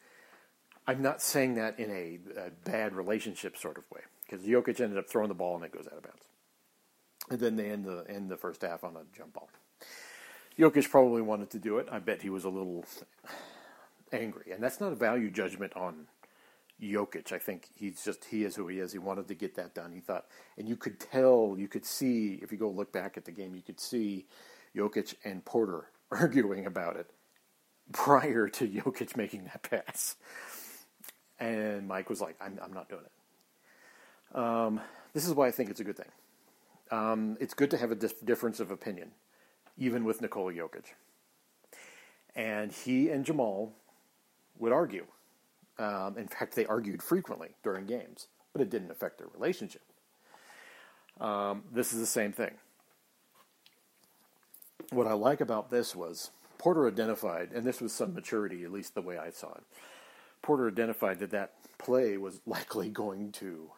I'm 0.86 1.02
not 1.02 1.20
saying 1.20 1.56
that 1.56 1.78
in 1.78 1.90
a, 1.90 2.18
a 2.40 2.50
bad 2.64 2.94
relationship 2.94 3.56
sort 3.56 3.76
of 3.76 3.84
way 3.92 4.00
because 4.24 4.46
Jokic 4.46 4.80
ended 4.80 4.98
up 4.98 5.08
throwing 5.08 5.28
the 5.28 5.34
ball 5.34 5.56
and 5.56 5.64
it 5.64 5.72
goes 5.72 5.86
out 5.86 5.98
of 5.98 6.02
bounds. 6.02 6.22
And 7.28 7.40
then 7.40 7.56
they 7.56 7.70
end 7.70 7.84
the 7.84 8.04
end 8.08 8.30
the 8.30 8.36
first 8.36 8.62
half 8.62 8.84
on 8.84 8.96
a 8.96 9.02
jump 9.16 9.34
ball. 9.34 9.48
Jokic 10.58 10.90
probably 10.90 11.22
wanted 11.22 11.50
to 11.50 11.58
do 11.58 11.78
it. 11.78 11.88
I 11.90 11.98
bet 11.98 12.22
he 12.22 12.30
was 12.30 12.44
a 12.44 12.48
little 12.48 12.84
angry, 14.12 14.52
and 14.52 14.62
that's 14.62 14.80
not 14.80 14.92
a 14.92 14.96
value 14.96 15.30
judgment 15.30 15.74
on 15.76 16.06
Jokic. 16.82 17.32
I 17.32 17.38
think 17.38 17.68
he's 17.74 18.04
just 18.04 18.24
he 18.26 18.44
is 18.44 18.56
who 18.56 18.68
he 18.68 18.78
is. 18.78 18.92
He 18.92 18.98
wanted 18.98 19.28
to 19.28 19.34
get 19.34 19.56
that 19.56 19.74
done. 19.74 19.92
He 19.92 20.00
thought, 20.00 20.26
and 20.56 20.68
you 20.68 20.76
could 20.76 20.98
tell, 21.00 21.56
you 21.58 21.68
could 21.68 21.84
see 21.84 22.38
if 22.42 22.52
you 22.52 22.58
go 22.58 22.70
look 22.70 22.92
back 22.92 23.16
at 23.16 23.24
the 23.24 23.32
game, 23.32 23.54
you 23.54 23.62
could 23.62 23.80
see 23.80 24.26
Jokic 24.74 25.14
and 25.24 25.44
Porter 25.44 25.86
arguing 26.10 26.66
about 26.66 26.96
it 26.96 27.10
prior 27.92 28.48
to 28.48 28.68
Jokic 28.68 29.16
making 29.16 29.44
that 29.44 29.62
pass. 29.62 30.16
And 31.38 31.86
Mike 31.86 32.08
was 32.08 32.20
like, 32.20 32.36
"I'm, 32.40 32.58
I'm 32.62 32.72
not 32.72 32.88
doing 32.88 33.02
it." 33.04 34.38
Um, 34.38 34.80
this 35.12 35.26
is 35.26 35.34
why 35.34 35.48
I 35.48 35.50
think 35.50 35.70
it's 35.70 35.80
a 35.80 35.84
good 35.84 35.96
thing. 35.96 36.10
Um, 36.90 37.36
it's 37.40 37.54
good 37.54 37.70
to 37.72 37.76
have 37.76 37.90
a 37.90 37.94
dif- 37.94 38.24
difference 38.24 38.60
of 38.60 38.70
opinion, 38.70 39.10
even 39.78 40.04
with 40.04 40.20
Nikola 40.20 40.52
Jokic. 40.52 40.94
And 42.34 42.72
he 42.72 43.08
and 43.10 43.24
Jamal 43.24 43.72
would 44.58 44.72
argue 44.72 45.06
um, 45.78 46.16
in 46.16 46.26
fact, 46.26 46.54
they 46.54 46.66
argued 46.66 47.02
frequently 47.02 47.50
during 47.62 47.86
games, 47.86 48.28
but 48.52 48.62
it 48.62 48.70
didn't 48.70 48.90
affect 48.90 49.18
their 49.18 49.28
relationship. 49.34 49.82
Um, 51.20 51.64
this 51.72 51.92
is 51.92 52.00
the 52.00 52.06
same 52.06 52.32
thing. 52.32 52.52
What 54.90 55.06
I 55.06 55.12
like 55.12 55.40
about 55.40 55.70
this 55.70 55.94
was 55.94 56.30
Porter 56.58 56.86
identified, 56.86 57.50
and 57.52 57.66
this 57.66 57.80
was 57.80 57.92
some 57.92 58.14
maturity, 58.14 58.64
at 58.64 58.72
least 58.72 58.94
the 58.94 59.02
way 59.02 59.18
I 59.18 59.30
saw 59.30 59.52
it. 59.52 59.64
Porter 60.42 60.68
identified 60.68 61.18
that 61.18 61.30
that 61.30 61.52
play 61.78 62.16
was 62.16 62.40
likely 62.46 62.88
going 62.88 63.32
to 63.32 63.70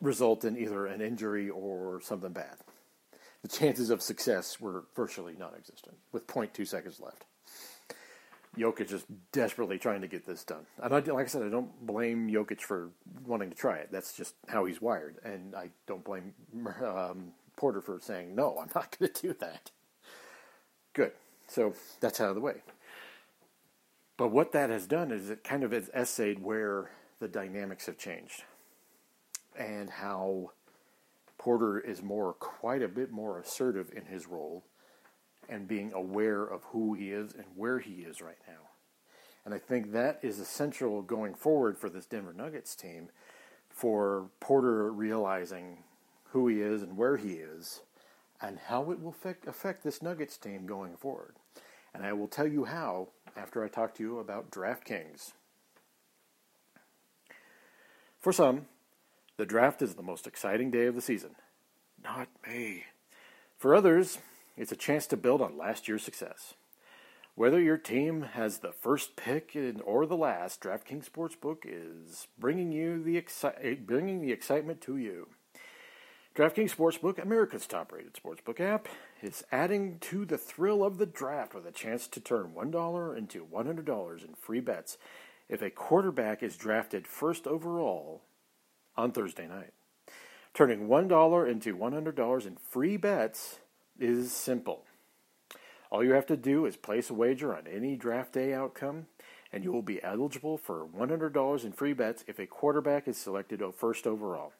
result 0.00 0.44
in 0.44 0.56
either 0.56 0.86
an 0.86 1.00
injury 1.00 1.48
or 1.48 2.00
something 2.02 2.32
bad. 2.32 2.56
The 3.44 3.48
chances 3.48 3.90
of 3.90 4.00
success 4.00 4.58
were 4.58 4.84
virtually 4.96 5.34
non 5.38 5.54
existent, 5.54 5.98
with 6.12 6.26
0.2 6.26 6.66
seconds 6.66 6.98
left. 6.98 7.26
Jokic 8.56 8.90
is 8.90 9.04
desperately 9.32 9.78
trying 9.78 10.00
to 10.00 10.08
get 10.08 10.24
this 10.24 10.44
done. 10.44 10.64
And 10.82 10.94
I, 10.94 11.00
like 11.00 11.26
I 11.26 11.28
said, 11.28 11.42
I 11.42 11.50
don't 11.50 11.86
blame 11.86 12.30
Jokic 12.30 12.62
for 12.62 12.88
wanting 13.26 13.50
to 13.50 13.54
try 13.54 13.76
it. 13.76 13.90
That's 13.92 14.16
just 14.16 14.34
how 14.48 14.64
he's 14.64 14.80
wired. 14.80 15.16
And 15.24 15.54
I 15.54 15.68
don't 15.86 16.02
blame 16.02 16.32
um, 16.82 17.32
Porter 17.54 17.82
for 17.82 18.00
saying, 18.00 18.34
no, 18.34 18.56
I'm 18.58 18.70
not 18.74 18.96
going 18.98 19.12
to 19.12 19.20
do 19.20 19.34
that. 19.40 19.70
Good. 20.94 21.12
So 21.46 21.74
that's 22.00 22.22
out 22.22 22.30
of 22.30 22.36
the 22.36 22.40
way. 22.40 22.62
But 24.16 24.28
what 24.28 24.52
that 24.52 24.70
has 24.70 24.86
done 24.86 25.10
is 25.10 25.28
it 25.28 25.44
kind 25.44 25.64
of 25.64 25.72
has 25.72 25.90
essayed 25.92 26.42
where 26.42 26.92
the 27.20 27.28
dynamics 27.28 27.84
have 27.84 27.98
changed 27.98 28.42
and 29.54 29.90
how 29.90 30.52
Porter 31.44 31.78
is 31.78 32.02
more, 32.02 32.32
quite 32.32 32.80
a 32.80 32.88
bit 32.88 33.12
more 33.12 33.38
assertive 33.38 33.92
in 33.94 34.06
his 34.06 34.26
role 34.26 34.64
and 35.46 35.68
being 35.68 35.92
aware 35.92 36.42
of 36.42 36.64
who 36.64 36.94
he 36.94 37.10
is 37.10 37.34
and 37.34 37.44
where 37.54 37.80
he 37.80 37.96
is 37.96 38.22
right 38.22 38.38
now. 38.48 38.70
And 39.44 39.52
I 39.52 39.58
think 39.58 39.92
that 39.92 40.20
is 40.22 40.38
essential 40.38 41.02
going 41.02 41.34
forward 41.34 41.76
for 41.76 41.90
this 41.90 42.06
Denver 42.06 42.32
Nuggets 42.32 42.74
team 42.74 43.10
for 43.68 44.30
Porter 44.40 44.90
realizing 44.90 45.84
who 46.30 46.48
he 46.48 46.62
is 46.62 46.80
and 46.80 46.96
where 46.96 47.18
he 47.18 47.32
is 47.32 47.82
and 48.40 48.58
how 48.68 48.90
it 48.90 49.02
will 49.02 49.14
affect, 49.46 49.84
this 49.84 50.00
Nuggets 50.00 50.38
team 50.38 50.64
going 50.64 50.96
forward. 50.96 51.36
And 51.92 52.06
I 52.06 52.14
will 52.14 52.26
tell 52.26 52.48
you 52.48 52.64
how 52.64 53.08
after 53.36 53.62
I 53.62 53.68
talk 53.68 53.94
to 53.96 54.02
you 54.02 54.18
about 54.18 54.50
DraftKings. 54.50 55.32
For 58.18 58.32
some, 58.32 58.64
the 59.36 59.46
draft 59.46 59.82
is 59.82 59.94
the 59.94 60.02
most 60.02 60.26
exciting 60.26 60.70
day 60.70 60.86
of 60.86 60.94
the 60.94 61.00
season. 61.00 61.36
Not 62.02 62.28
me. 62.46 62.84
For 63.56 63.74
others, 63.74 64.18
it's 64.56 64.72
a 64.72 64.76
chance 64.76 65.06
to 65.08 65.16
build 65.16 65.40
on 65.40 65.58
last 65.58 65.88
year's 65.88 66.02
success. 66.02 66.54
Whether 67.34 67.60
your 67.60 67.78
team 67.78 68.22
has 68.34 68.58
the 68.58 68.72
first 68.72 69.16
pick 69.16 69.56
or 69.84 70.06
the 70.06 70.16
last, 70.16 70.60
DraftKings 70.60 71.10
Sportsbook 71.10 71.64
is 71.64 72.28
bringing 72.38 72.70
you 72.70 73.02
the 73.02 73.20
exci- 73.20 73.84
bringing 73.84 74.20
the 74.20 74.30
excitement 74.30 74.80
to 74.82 74.96
you. 74.96 75.28
DraftKings 76.36 76.74
Sportsbook, 76.74 77.22
America's 77.22 77.66
top-rated 77.66 78.14
sportsbook 78.14 78.58
app, 78.58 78.88
is 79.22 79.44
adding 79.52 79.98
to 80.00 80.24
the 80.24 80.36
thrill 80.36 80.82
of 80.82 80.98
the 80.98 81.06
draft 81.06 81.54
with 81.54 81.64
a 81.64 81.70
chance 81.70 82.08
to 82.08 82.20
turn 82.20 82.52
$1 82.56 83.16
into 83.16 83.46
$100 83.46 84.24
in 84.24 84.34
free 84.34 84.58
bets 84.58 84.98
if 85.48 85.62
a 85.62 85.70
quarterback 85.70 86.42
is 86.42 86.56
drafted 86.56 87.06
first 87.06 87.46
overall 87.46 88.22
on 88.96 89.12
Thursday 89.12 89.46
night. 89.46 89.72
Turning 90.52 90.86
$1 90.86 91.50
into 91.50 91.76
$100 91.76 92.46
in 92.46 92.56
free 92.56 92.96
bets 92.96 93.58
is 93.98 94.32
simple. 94.32 94.84
All 95.90 96.04
you 96.04 96.12
have 96.12 96.26
to 96.26 96.36
do 96.36 96.66
is 96.66 96.76
place 96.76 97.10
a 97.10 97.14
wager 97.14 97.54
on 97.54 97.66
any 97.66 97.96
draft 97.96 98.32
day 98.32 98.52
outcome, 98.52 99.06
and 99.52 99.62
you 99.62 99.72
will 99.72 99.82
be 99.82 100.02
eligible 100.02 100.58
for 100.58 100.86
$100 100.86 101.64
in 101.64 101.72
free 101.72 101.92
bets 101.92 102.24
if 102.26 102.38
a 102.38 102.46
quarterback 102.46 103.06
is 103.06 103.16
selected 103.16 103.62
first 103.76 104.06
overall. 104.06 104.52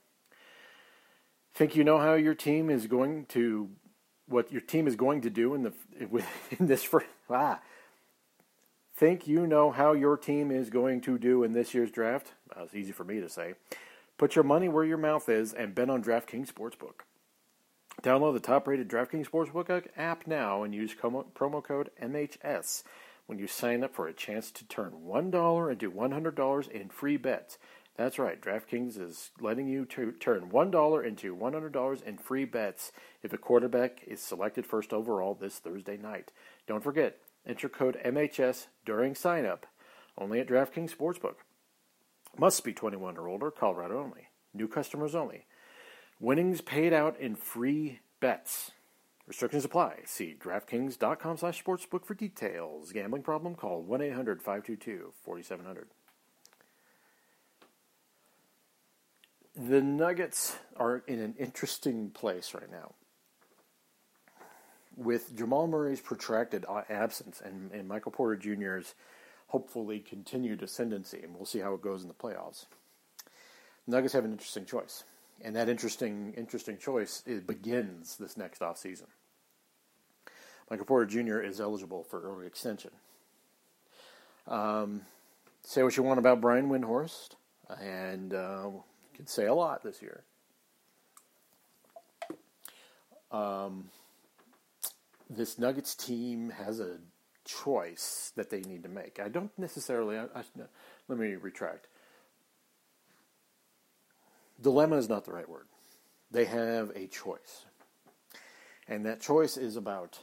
Think 1.54 1.76
you 1.76 1.84
know 1.84 1.98
how 1.98 2.14
your 2.14 2.34
team 2.34 2.68
is 2.70 2.86
going 2.86 3.26
to, 3.26 3.70
what 4.26 4.50
your 4.50 4.60
team 4.60 4.88
is 4.88 4.96
going 4.96 5.20
to 5.22 5.30
do 5.30 5.54
in 5.54 5.62
the 5.62 5.72
in 6.58 6.66
this 6.66 6.82
for 6.82 7.04
ah. 7.30 7.60
Think 8.96 9.26
you 9.26 9.46
know 9.46 9.72
how 9.72 9.92
your 9.92 10.16
team 10.16 10.52
is 10.52 10.70
going 10.70 11.00
to 11.02 11.18
do 11.18 11.42
in 11.42 11.52
this 11.52 11.74
year's 11.74 11.90
draft? 11.90 12.32
Well, 12.54 12.64
it's 12.64 12.74
easy 12.76 12.92
for 12.92 13.02
me 13.02 13.20
to 13.20 13.28
say. 13.28 13.54
Put 14.16 14.36
your 14.36 14.44
money 14.44 14.68
where 14.68 14.84
your 14.84 14.98
mouth 14.98 15.28
is 15.28 15.52
and 15.52 15.74
bet 15.74 15.90
on 15.90 16.02
DraftKings 16.02 16.52
Sportsbook. 16.52 17.02
Download 18.02 18.32
the 18.32 18.40
top 18.40 18.68
rated 18.68 18.88
DraftKings 18.88 19.28
Sportsbook 19.28 19.86
app 19.96 20.26
now 20.26 20.62
and 20.62 20.74
use 20.74 20.94
promo 20.94 21.64
code 21.64 21.90
MHS 22.00 22.84
when 23.26 23.38
you 23.38 23.46
sign 23.46 23.82
up 23.82 23.94
for 23.94 24.06
a 24.06 24.12
chance 24.12 24.50
to 24.52 24.66
turn 24.66 24.92
$1 25.06 25.72
into 25.72 25.90
$100 25.90 26.70
in 26.70 26.88
free 26.90 27.16
bets. 27.16 27.58
That's 27.96 28.18
right, 28.18 28.40
DraftKings 28.40 29.00
is 29.00 29.30
letting 29.40 29.68
you 29.68 29.84
to 29.86 30.12
turn 30.12 30.50
$1 30.50 31.06
into 31.06 31.36
$100 31.36 32.02
in 32.02 32.18
free 32.18 32.44
bets 32.44 32.92
if 33.22 33.32
a 33.32 33.38
quarterback 33.38 34.02
is 34.06 34.20
selected 34.20 34.66
first 34.66 34.92
overall 34.92 35.34
this 35.34 35.58
Thursday 35.58 35.96
night. 35.96 36.30
Don't 36.66 36.82
forget, 36.82 37.18
enter 37.46 37.68
code 37.68 37.98
MHS 38.04 38.66
during 38.84 39.14
sign 39.14 39.46
up, 39.46 39.66
only 40.18 40.40
at 40.40 40.48
DraftKings 40.48 40.94
Sportsbook. 40.94 41.36
Must 42.38 42.64
be 42.64 42.72
21 42.72 43.16
or 43.16 43.28
older, 43.28 43.50
Colorado 43.50 44.02
only. 44.02 44.28
New 44.52 44.68
customers 44.68 45.14
only. 45.14 45.46
Winnings 46.20 46.60
paid 46.60 46.92
out 46.92 47.18
in 47.18 47.36
free 47.36 48.00
bets. 48.20 48.72
Restrictions 49.26 49.64
apply. 49.64 50.00
See 50.04 50.36
DraftKings.com 50.38 51.38
slash 51.38 51.62
sportsbook 51.62 52.04
for 52.04 52.14
details. 52.14 52.92
Gambling 52.92 53.22
problem? 53.22 53.54
Call 53.54 53.84
1-800-522-4700. 53.84 55.84
The 59.56 59.80
Nuggets 59.80 60.56
are 60.76 61.04
in 61.06 61.20
an 61.20 61.34
interesting 61.38 62.10
place 62.10 62.54
right 62.54 62.70
now. 62.70 62.94
With 64.96 65.36
Jamal 65.36 65.68
Murray's 65.68 66.00
protracted 66.00 66.64
absence 66.88 67.40
and, 67.44 67.72
and 67.72 67.88
Michael 67.88 68.12
Porter 68.12 68.36
Jr.'s 68.36 68.94
hopefully 69.48 70.00
continued 70.00 70.62
ascendancy, 70.62 71.20
and 71.22 71.34
we'll 71.34 71.46
see 71.46 71.60
how 71.60 71.74
it 71.74 71.82
goes 71.82 72.02
in 72.02 72.08
the 72.08 72.14
playoffs, 72.14 72.66
the 73.86 73.92
Nuggets 73.92 74.14
have 74.14 74.24
an 74.24 74.32
interesting 74.32 74.64
choice 74.64 75.04
and 75.42 75.56
that 75.56 75.68
interesting 75.68 76.34
interesting 76.36 76.78
choice 76.78 77.22
begins 77.46 78.16
this 78.16 78.36
next 78.36 78.62
off 78.62 78.78
season. 78.78 79.06
Michael 80.70 80.86
Porter 80.86 81.06
Jr. 81.06 81.40
is 81.40 81.60
eligible 81.60 82.04
for 82.04 82.20
early 82.22 82.46
extension. 82.46 82.90
Um, 84.46 85.02
say 85.62 85.82
what 85.82 85.96
you 85.96 86.02
want 86.02 86.18
about 86.18 86.40
Brian 86.40 86.68
Windhorst, 86.68 87.30
and 87.80 88.32
uh, 88.32 88.70
can 89.14 89.26
say 89.26 89.46
a 89.46 89.54
lot 89.54 89.82
this 89.82 90.00
year. 90.00 90.22
Um, 93.30 93.90
this 95.28 95.58
Nuggets 95.58 95.94
team 95.94 96.50
has 96.50 96.80
a 96.80 96.98
choice 97.44 98.32
that 98.36 98.50
they 98.50 98.60
need 98.60 98.82
to 98.82 98.88
make. 98.88 99.20
I 99.20 99.28
don't 99.28 99.56
necessarily. 99.58 100.18
I, 100.18 100.24
I, 100.34 100.42
let 101.08 101.18
me 101.18 101.34
retract 101.34 101.88
dilemma 104.60 104.96
is 104.96 105.08
not 105.08 105.24
the 105.24 105.32
right 105.32 105.48
word. 105.48 105.66
They 106.30 106.46
have 106.46 106.90
a 106.94 107.06
choice. 107.06 107.66
And 108.88 109.06
that 109.06 109.20
choice 109.20 109.56
is 109.56 109.76
about 109.76 110.18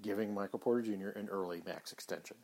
giving 0.00 0.34
Michael 0.34 0.58
Porter 0.58 0.82
Jr. 0.82 1.08
an 1.08 1.28
early 1.30 1.62
max 1.64 1.92
extension. 1.92 2.36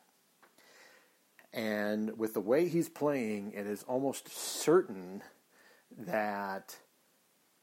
And 1.52 2.18
with 2.18 2.35
the 2.35 2.40
way 2.40 2.68
he's 2.68 2.88
playing, 2.88 3.52
it 3.52 3.66
is 3.66 3.85
almost 3.85 4.28
certain 4.37 5.23
that 5.97 6.76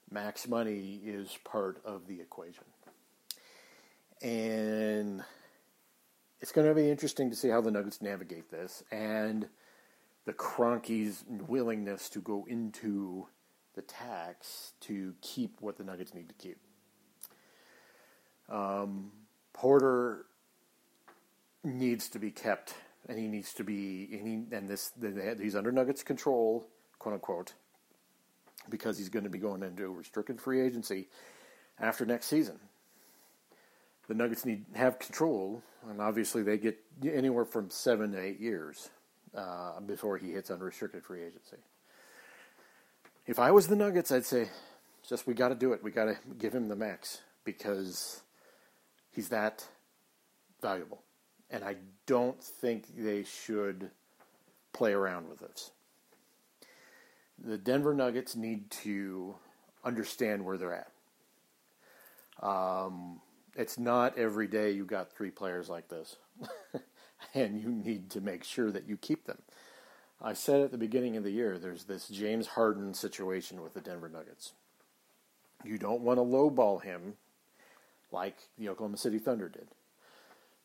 max 0.10 0.48
money 0.48 1.02
is 1.04 1.38
part 1.44 1.82
of 1.84 2.08
the 2.08 2.22
equation. 2.22 2.64
And 4.22 5.24
it's 6.42 6.52
going 6.52 6.68
to 6.68 6.74
be 6.74 6.90
interesting 6.90 7.30
to 7.30 7.36
see 7.36 7.50
how 7.50 7.62
the 7.62 7.72
Nuggets 7.72 8.02
navigate 8.02 8.50
this. 8.50 8.84
And 8.92 9.48
the 10.26 10.34
Kroenke's 10.34 11.24
willingness 11.28 12.10
to 12.10 12.20
go 12.20 12.46
into 12.48 13.28
the 13.76 13.82
tax 13.82 14.74
to 14.82 15.14
keep 15.22 15.62
what 15.62 15.78
the 15.78 15.84
Nuggets 15.84 16.14
need 16.14 16.28
to 16.30 16.36
keep. 16.36 16.58
Um, 18.50 19.12
Porter 19.54 20.26
needs 21.64 22.10
to 22.10 22.20
be 22.20 22.32
kept, 22.32 22.74
and 23.08 23.18
he 23.18 23.28
needs 23.28 23.54
to 23.54 23.64
be, 23.64 24.10
and, 24.12 24.28
he, 24.28 24.56
and 24.56 24.70
this 24.70 24.92
he's 25.40 25.56
under 25.56 25.72
Nuggets 25.72 26.04
control, 26.04 26.68
quote 27.00 27.14
unquote, 27.14 27.54
because 28.70 28.98
he's 28.98 29.10
going 29.10 29.24
to 29.24 29.30
be 29.30 29.40
going 29.40 29.64
into 29.64 29.88
restricted 29.94 30.42
free 30.42 30.60
agency 30.60 31.08
after 31.80 32.06
next 32.06 32.26
season. 32.26 32.60
The 34.12 34.18
Nuggets 34.18 34.46
need 34.46 34.66
have 34.76 35.00
control, 35.00 35.64
and 35.90 36.02
obviously 36.02 36.44
they 36.44 36.58
get 36.58 36.78
anywhere 37.02 37.46
from 37.46 37.70
seven 37.70 38.12
to 38.12 38.20
eight 38.22 38.42
years 38.42 38.90
uh, 39.34 39.80
before 39.80 40.18
he 40.18 40.34
hits 40.34 40.52
unrestricted 40.52 41.06
free 41.06 41.22
agency. 41.22 41.56
If 43.26 43.40
I 43.40 43.52
was 43.52 43.70
the 43.70 43.78
Nuggets, 43.78 44.12
I'd 44.12 44.26
say, 44.26 44.50
just 45.08 45.28
we 45.28 45.34
got 45.34 45.48
to 45.48 45.56
do 45.56 45.72
it. 45.72 45.82
We 45.82 45.92
got 45.92 46.08
to 46.08 46.18
give 46.38 46.54
him 46.54 46.68
the 46.68 46.76
max 46.76 47.22
because 47.46 48.20
he's 49.12 49.30
that 49.30 49.66
valuable. 50.62 51.04
And 51.50 51.64
I 51.64 51.78
don't 52.06 52.44
think 52.44 52.88
they 52.98 53.24
should 53.24 53.92
play 54.74 54.92
around 54.92 55.30
with 55.30 55.40
this. 55.40 55.72
The 57.42 57.58
Denver 57.58 57.94
Nuggets 57.94 58.36
need 58.36 58.72
to 58.72 59.36
understand 59.86 60.44
where 60.44 60.58
they're 60.58 60.86
at. 62.42 62.46
Um, 62.46 63.22
it's 63.56 63.78
not 63.78 64.18
every 64.18 64.48
day 64.48 64.72
you 64.72 64.86
got 64.86 65.12
three 65.12 65.32
players 65.32 65.70
like 65.70 65.90
this, 65.90 66.18
and 67.34 67.62
you 67.62 67.70
need 67.70 68.10
to 68.12 68.22
make 68.22 68.44
sure 68.44 68.72
that 68.72 68.88
you 68.88 68.98
keep 68.98 69.26
them. 69.26 69.40
I 70.22 70.34
said 70.34 70.62
at 70.62 70.72
the 70.72 70.78
beginning 70.78 71.18
of 71.18 71.24
the 71.24 71.32
year, 71.32 71.58
there's 71.58 71.86
this 71.86 72.08
James 72.08 72.48
Harden 72.48 72.94
situation 72.94 73.62
with 73.62 73.74
the 73.74 73.82
Denver 73.82 74.10
Nuggets. 74.10 74.54
You 75.64 75.78
don't 75.78 76.02
want 76.02 76.20
to 76.20 76.24
lowball 76.24 76.84
him 76.84 77.16
like 78.12 78.38
the 78.58 78.70
Oklahoma 78.70 78.98
City 78.98 79.20
Thunder 79.20 79.50
did. 79.50 79.68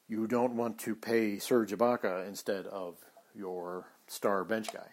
You 0.08 0.26
don't 0.26 0.56
want 0.56 0.78
to 0.80 0.94
pay 0.94 1.38
Serge 1.38 1.72
Ibaka 1.72 2.28
instead 2.28 2.66
of 2.66 2.96
your 3.34 3.86
star 4.06 4.44
bench 4.44 4.68
guy. 4.72 4.88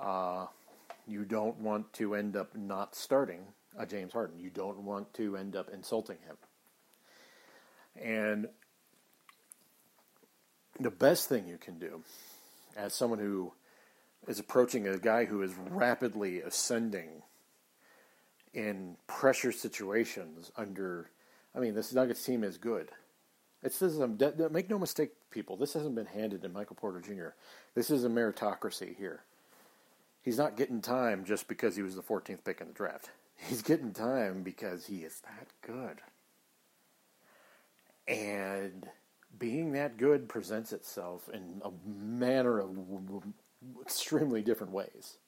Uh, 0.00 0.46
you 1.06 1.24
don't 1.24 1.58
want 1.58 1.92
to 1.94 2.14
end 2.14 2.36
up 2.36 2.56
not 2.56 2.94
starting 2.94 3.40
a 3.78 3.86
James 3.86 4.12
Harden. 4.12 4.38
You 4.38 4.50
don't 4.50 4.78
want 4.78 5.12
to 5.14 5.36
end 5.36 5.56
up 5.56 5.70
insulting 5.72 6.18
him. 6.26 6.36
And 8.00 8.48
the 10.80 10.90
best 10.90 11.28
thing 11.28 11.46
you 11.46 11.58
can 11.58 11.78
do 11.78 12.02
as 12.76 12.94
someone 12.94 13.18
who 13.18 13.52
is 14.26 14.38
approaching 14.38 14.86
a 14.86 14.98
guy 14.98 15.24
who 15.24 15.42
is 15.42 15.52
rapidly 15.70 16.40
ascending 16.40 17.22
in 18.54 18.96
pressure 19.06 19.52
situations 19.52 20.52
under 20.56 21.10
I 21.54 21.58
mean 21.58 21.74
this 21.74 21.92
Nuggets 21.92 22.24
team 22.24 22.44
is 22.44 22.58
good. 22.58 22.90
It's 23.62 23.78
this 23.78 23.92
is 23.92 24.00
um, 24.00 24.18
a, 24.20 24.48
make 24.48 24.70
no 24.70 24.78
mistake 24.78 25.10
people, 25.30 25.56
this 25.56 25.74
hasn't 25.74 25.94
been 25.94 26.06
handed 26.06 26.42
to 26.42 26.48
Michael 26.48 26.76
Porter 26.76 27.00
Jr. 27.00 27.34
This 27.74 27.90
is 27.90 28.04
a 28.04 28.08
meritocracy 28.08 28.96
here. 28.96 29.22
He's 30.22 30.38
not 30.38 30.56
getting 30.56 30.80
time 30.80 31.24
just 31.24 31.48
because 31.48 31.76
he 31.76 31.82
was 31.82 31.96
the 31.96 32.02
14th 32.02 32.44
pick 32.44 32.60
in 32.60 32.68
the 32.68 32.72
draft. 32.72 33.10
He's 33.36 33.62
getting 33.62 33.92
time 33.92 34.42
because 34.42 34.86
he 34.86 34.98
is 34.98 35.20
that 35.20 35.48
good. 35.66 36.00
And 38.08 38.88
being 39.38 39.72
that 39.72 39.96
good 39.96 40.28
presents 40.28 40.72
itself 40.72 41.28
in 41.32 41.62
a 41.64 41.70
manner 41.86 42.58
of 42.60 42.76
extremely 43.80 44.42
different 44.42 44.72
ways. 44.72 45.18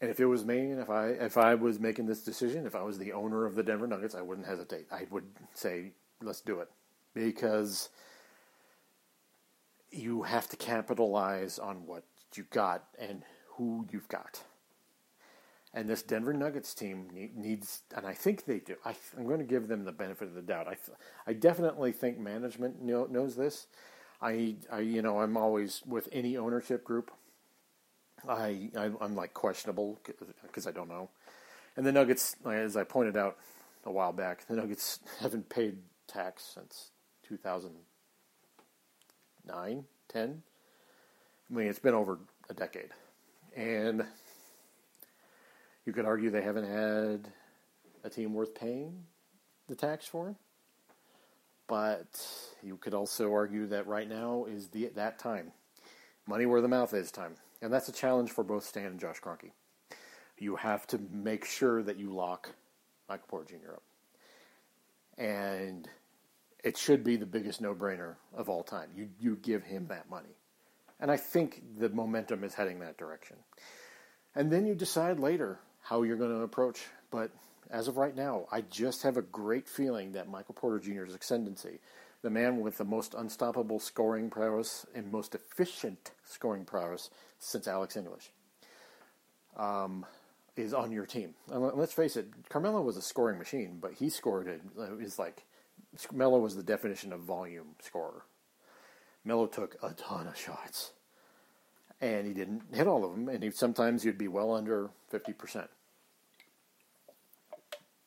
And 0.00 0.10
if 0.10 0.20
it 0.20 0.26
was 0.26 0.44
me, 0.44 0.70
and 0.70 0.80
if 0.80 0.90
I 0.90 1.08
if 1.08 1.36
I 1.36 1.54
was 1.54 1.78
making 1.80 2.06
this 2.06 2.22
decision, 2.22 2.66
if 2.66 2.74
I 2.74 2.82
was 2.82 2.98
the 2.98 3.12
owner 3.12 3.46
of 3.46 3.54
the 3.54 3.62
Denver 3.62 3.86
Nuggets, 3.86 4.14
I 4.14 4.22
wouldn't 4.22 4.46
hesitate. 4.46 4.86
I 4.92 5.06
would 5.10 5.24
say, 5.54 5.92
let's 6.22 6.40
do 6.40 6.60
it, 6.60 6.68
because 7.14 7.88
you 9.90 10.22
have 10.22 10.48
to 10.48 10.56
capitalize 10.56 11.58
on 11.58 11.86
what 11.86 12.04
you 12.34 12.44
got 12.50 12.84
and 12.98 13.22
who 13.56 13.86
you've 13.90 14.08
got. 14.08 14.42
And 15.76 15.88
this 15.88 16.04
Denver 16.04 16.32
Nuggets 16.32 16.72
team 16.72 17.08
needs, 17.34 17.82
and 17.96 18.06
I 18.06 18.14
think 18.14 18.44
they 18.44 18.60
do. 18.60 18.76
I, 18.84 18.94
am 19.18 19.26
going 19.26 19.40
to 19.40 19.44
give 19.44 19.66
them 19.66 19.84
the 19.84 19.90
benefit 19.90 20.28
of 20.28 20.34
the 20.34 20.42
doubt. 20.42 20.68
I, 20.68 20.76
I 21.26 21.32
definitely 21.32 21.90
think 21.90 22.16
management 22.16 22.80
know, 22.80 23.08
knows 23.10 23.34
this. 23.34 23.66
I, 24.22 24.54
I, 24.70 24.78
you 24.78 25.02
know, 25.02 25.18
I'm 25.18 25.36
always 25.36 25.82
with 25.84 26.08
any 26.12 26.36
ownership 26.36 26.84
group. 26.84 27.10
I, 28.28 28.70
I 28.76 28.92
am 29.00 29.16
like 29.16 29.34
questionable 29.34 29.98
because 30.42 30.68
I 30.68 30.70
don't 30.70 30.88
know. 30.88 31.10
And 31.76 31.84
the 31.84 31.90
Nuggets, 31.90 32.36
as 32.48 32.76
I 32.76 32.84
pointed 32.84 33.16
out 33.16 33.36
a 33.84 33.90
while 33.90 34.12
back, 34.12 34.46
the 34.46 34.54
Nuggets 34.54 35.00
haven't 35.20 35.48
paid 35.48 35.78
tax 36.06 36.44
since 36.54 36.92
2009, 37.28 39.84
10. 40.08 40.42
I 41.50 41.52
mean, 41.52 41.66
it's 41.66 41.80
been 41.80 41.94
over 41.94 42.20
a 42.48 42.54
decade, 42.54 42.90
and 43.54 44.06
you 45.84 45.92
could 45.92 46.06
argue 46.06 46.30
they 46.30 46.42
haven't 46.42 46.70
had 46.70 47.28
a 48.02 48.10
team 48.10 48.34
worth 48.34 48.54
paying 48.54 49.04
the 49.68 49.74
tax 49.74 50.06
for. 50.06 50.36
But 51.66 52.26
you 52.62 52.76
could 52.76 52.94
also 52.94 53.32
argue 53.32 53.66
that 53.68 53.86
right 53.86 54.08
now 54.08 54.44
is 54.48 54.68
the 54.68 54.90
that 54.96 55.18
time. 55.18 55.52
Money 56.26 56.46
where 56.46 56.60
the 56.60 56.68
mouth 56.68 56.92
is 56.92 57.10
time. 57.10 57.36
And 57.62 57.72
that's 57.72 57.88
a 57.88 57.92
challenge 57.92 58.30
for 58.30 58.44
both 58.44 58.64
Stan 58.64 58.86
and 58.86 59.00
Josh 59.00 59.20
Kroenke. 59.20 59.50
You 60.38 60.56
have 60.56 60.86
to 60.88 60.98
make 61.10 61.44
sure 61.44 61.82
that 61.82 61.96
you 61.98 62.12
lock 62.12 62.50
Michael 63.08 63.26
Porter 63.28 63.56
Jr. 63.56 63.72
up. 63.72 63.82
And 65.16 65.88
it 66.62 66.76
should 66.76 67.04
be 67.04 67.16
the 67.16 67.26
biggest 67.26 67.60
no 67.60 67.74
brainer 67.74 68.16
of 68.34 68.48
all 68.48 68.62
time. 68.62 68.90
You 68.94 69.08
you 69.18 69.36
give 69.36 69.64
him 69.64 69.86
that 69.88 70.10
money. 70.10 70.36
And 71.00 71.10
I 71.10 71.16
think 71.16 71.62
the 71.78 71.88
momentum 71.88 72.44
is 72.44 72.54
heading 72.54 72.80
that 72.80 72.98
direction. 72.98 73.36
And 74.34 74.50
then 74.50 74.66
you 74.66 74.74
decide 74.74 75.18
later 75.18 75.60
how 75.84 76.02
you're 76.02 76.16
going 76.16 76.30
to 76.30 76.42
approach. 76.42 76.86
But 77.10 77.30
as 77.70 77.88
of 77.88 77.96
right 77.96 78.16
now, 78.16 78.46
I 78.50 78.62
just 78.62 79.02
have 79.02 79.16
a 79.16 79.22
great 79.22 79.68
feeling 79.68 80.12
that 80.12 80.28
Michael 80.28 80.54
Porter 80.54 80.78
Jr.'s 80.78 81.14
ascendancy, 81.14 81.78
the 82.22 82.30
man 82.30 82.60
with 82.60 82.78
the 82.78 82.84
most 82.84 83.14
unstoppable 83.14 83.78
scoring 83.78 84.30
prowess 84.30 84.86
and 84.94 85.12
most 85.12 85.34
efficient 85.34 86.12
scoring 86.24 86.64
prowess 86.64 87.10
since 87.38 87.68
Alex 87.68 87.96
English, 87.96 88.30
um, 89.56 90.06
is 90.56 90.72
on 90.72 90.90
your 90.90 91.04
team. 91.04 91.34
And 91.52 91.62
let's 91.74 91.92
face 91.92 92.16
it, 92.16 92.28
Carmelo 92.48 92.80
was 92.80 92.96
a 92.96 93.02
scoring 93.02 93.38
machine, 93.38 93.78
but 93.80 93.92
he 93.92 94.08
scored 94.08 94.48
it 94.48 94.62
is 95.00 95.18
like 95.18 95.44
Melo 96.12 96.38
was 96.38 96.56
the 96.56 96.62
definition 96.62 97.12
of 97.12 97.20
volume 97.20 97.76
scorer. 97.82 98.22
Melo 99.22 99.46
took 99.46 99.76
a 99.82 99.92
ton 99.92 100.26
of 100.26 100.36
shots 100.36 100.92
and 102.00 102.26
he 102.26 102.34
didn't 102.34 102.62
hit 102.72 102.86
all 102.86 103.04
of 103.04 103.12
them, 103.12 103.28
and 103.28 103.42
he, 103.42 103.50
sometimes 103.50 104.02
he'd 104.02 104.18
be 104.18 104.28
well 104.28 104.52
under 104.52 104.90
50%. 105.12 105.68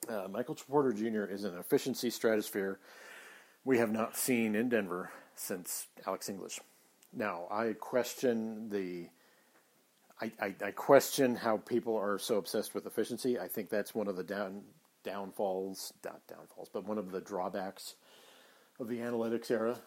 Uh, 0.10 0.28
Michael 0.30 0.56
Porter 0.56 0.93
Jr. 0.93 1.26
is 1.32 1.43
an 1.43 1.58
efficiency 1.58 2.10
stratosphere 2.10 2.80
we 3.65 3.78
have 3.78 3.91
not 3.91 4.15
seen 4.15 4.56
in 4.56 4.70
Denver 4.70 5.12
since 5.36 5.88
Alex 6.06 6.30
English. 6.30 6.60
Now, 7.13 7.48
I 7.52 7.74
question 7.74 8.70
the. 8.70 9.10
I, 10.20 10.32
I, 10.41 10.56
I, 10.65 10.72
question 10.72 11.36
how 11.36 11.58
people 11.58 11.96
are 11.96 12.17
so 12.17 12.38
obsessed 12.38 12.74
with 12.74 12.88
efficiency. 12.88 13.38
I 13.38 13.48
think 13.48 13.70
that's 13.70 13.93
one 13.93 14.08
of 14.08 14.15
the 14.15 14.24
down 14.24 14.63
downfalls, 15.04 15.93
not 16.04 16.26
downfalls, 16.28 16.70
but 16.74 16.88
one 16.88 16.98
of 16.98 17.12
the 17.12 17.22
drawbacks 17.22 17.96
of 18.80 18.88
the 18.88 18.98
analytics 18.98 19.52
era 19.52 19.78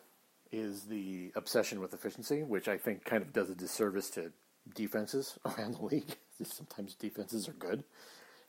is 0.52 0.82
the 0.82 1.32
obsession 1.34 1.80
with 1.80 1.94
efficiency, 1.94 2.42
which 2.44 2.68
I 2.68 2.78
think 2.78 3.04
kind 3.04 3.22
of 3.22 3.32
does 3.32 3.50
a 3.50 3.54
disservice 3.56 4.08
to 4.10 4.30
defenses 4.74 5.38
around 5.44 5.74
the 5.74 5.84
league. 5.84 6.16
sometimes 6.44 6.94
defenses 6.94 7.48
are 7.48 7.52
good, 7.52 7.84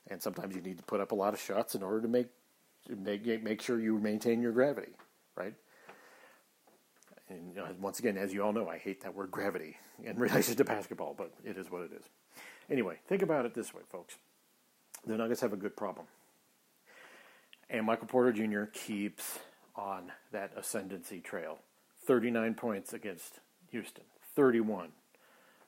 and 0.08 0.22
sometimes 0.22 0.56
you 0.56 0.62
need 0.62 0.78
to 0.78 0.84
put 0.84 1.00
up 1.00 1.12
a 1.12 1.16
lot 1.16 1.34
of 1.34 1.40
shots 1.40 1.76
in 1.76 1.84
order 1.84 2.02
to 2.02 2.08
make 2.08 2.28
make 2.90 3.44
make 3.44 3.62
sure 3.62 3.80
you 3.80 3.98
maintain 4.00 4.42
your 4.42 4.52
gravity, 4.52 4.92
right? 5.36 5.54
And 7.30 7.56
you 7.56 7.62
know, 7.62 7.68
once 7.80 8.00
again, 8.00 8.18
as 8.18 8.34
you 8.34 8.44
all 8.44 8.54
know, 8.54 8.68
I 8.68 8.78
hate 8.78 9.02
that 9.04 9.16
word 9.16 9.32
gravity 9.32 9.78
in 10.04 10.18
relation 10.20 10.56
to 10.56 10.64
basketball, 10.64 11.16
but 11.18 11.32
it 11.44 11.58
is 11.58 11.72
what 11.72 11.84
it 11.84 11.92
is. 11.94 12.04
Anyway, 12.70 13.00
think 13.08 13.22
about 13.22 13.46
it 13.46 13.54
this 13.54 13.74
way, 13.74 13.82
folks. 13.90 14.16
The 15.06 15.18
Nuggets 15.18 15.42
have 15.42 15.54
a 15.54 15.58
good 15.58 15.76
problem. 15.76 16.08
And 17.70 17.86
Michael 17.86 18.08
Porter 18.08 18.34
Jr. 18.34 18.66
keeps 18.66 19.40
on 19.76 20.12
that 20.32 20.52
ascendancy 20.58 21.22
trail 21.22 21.60
39 22.06 22.56
points 22.56 22.94
against 22.94 23.40
Houston, 23.72 24.04
31 24.36 24.90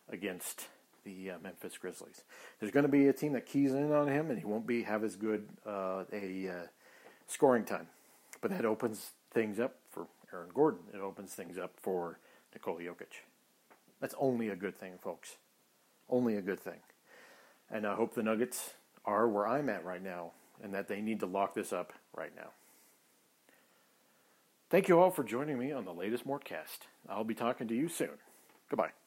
against 0.10 0.68
the 1.04 1.32
uh, 1.32 1.36
Memphis 1.42 1.78
Grizzlies. 1.78 2.24
There's 2.60 2.72
going 2.72 2.86
to 2.86 2.92
be 2.92 3.08
a 3.08 3.14
team 3.14 3.34
that 3.34 3.46
keys 3.46 3.74
in 3.74 3.92
on 3.92 4.08
him, 4.08 4.30
and 4.30 4.40
he 4.40 4.46
won't 4.46 4.68
be 4.68 4.84
have 4.84 5.04
as 5.04 5.16
good 5.16 5.48
uh, 5.66 6.04
a 6.12 6.50
uh, 6.50 6.68
scoring 7.28 7.66
time. 7.66 7.88
But 8.42 8.52
that 8.52 8.66
opens 8.66 9.12
things 9.34 9.60
up 9.60 9.76
for 9.92 10.08
Aaron 10.34 10.50
Gordon. 10.54 10.82
It 10.94 11.00
opens 11.00 11.34
things 11.34 11.58
up 11.58 11.72
for 11.82 12.20
Nikola 12.54 12.82
Jokic. 12.82 13.22
That's 14.02 14.16
only 14.20 14.50
a 14.50 14.56
good 14.56 14.78
thing, 14.78 14.94
folks. 15.02 15.38
Only 16.10 16.36
a 16.36 16.42
good 16.42 16.60
thing. 16.60 16.80
And 17.72 17.88
I 17.88 17.96
hope 17.96 18.14
the 18.14 18.24
Nuggets 18.24 18.72
are 19.06 19.28
where 19.28 19.48
I'm 19.48 19.70
at 19.70 19.86
right 19.86 20.04
now 20.04 20.32
and 20.62 20.74
that 20.74 20.88
they 20.88 21.02
need 21.02 21.20
to 21.22 21.26
lock 21.26 21.54
this 21.54 21.74
up 21.74 21.94
right 22.16 22.36
now. 22.36 22.50
Thank 24.70 24.88
you 24.88 25.00
all 25.00 25.12
for 25.12 25.24
joining 25.24 25.60
me 25.60 25.72
on 25.72 25.86
the 25.86 25.94
latest 25.94 26.28
Mortcast. 26.28 26.88
I'll 27.08 27.24
be 27.24 27.36
talking 27.36 27.68
to 27.68 27.76
you 27.76 27.88
soon. 27.88 28.18
Goodbye. 28.70 29.03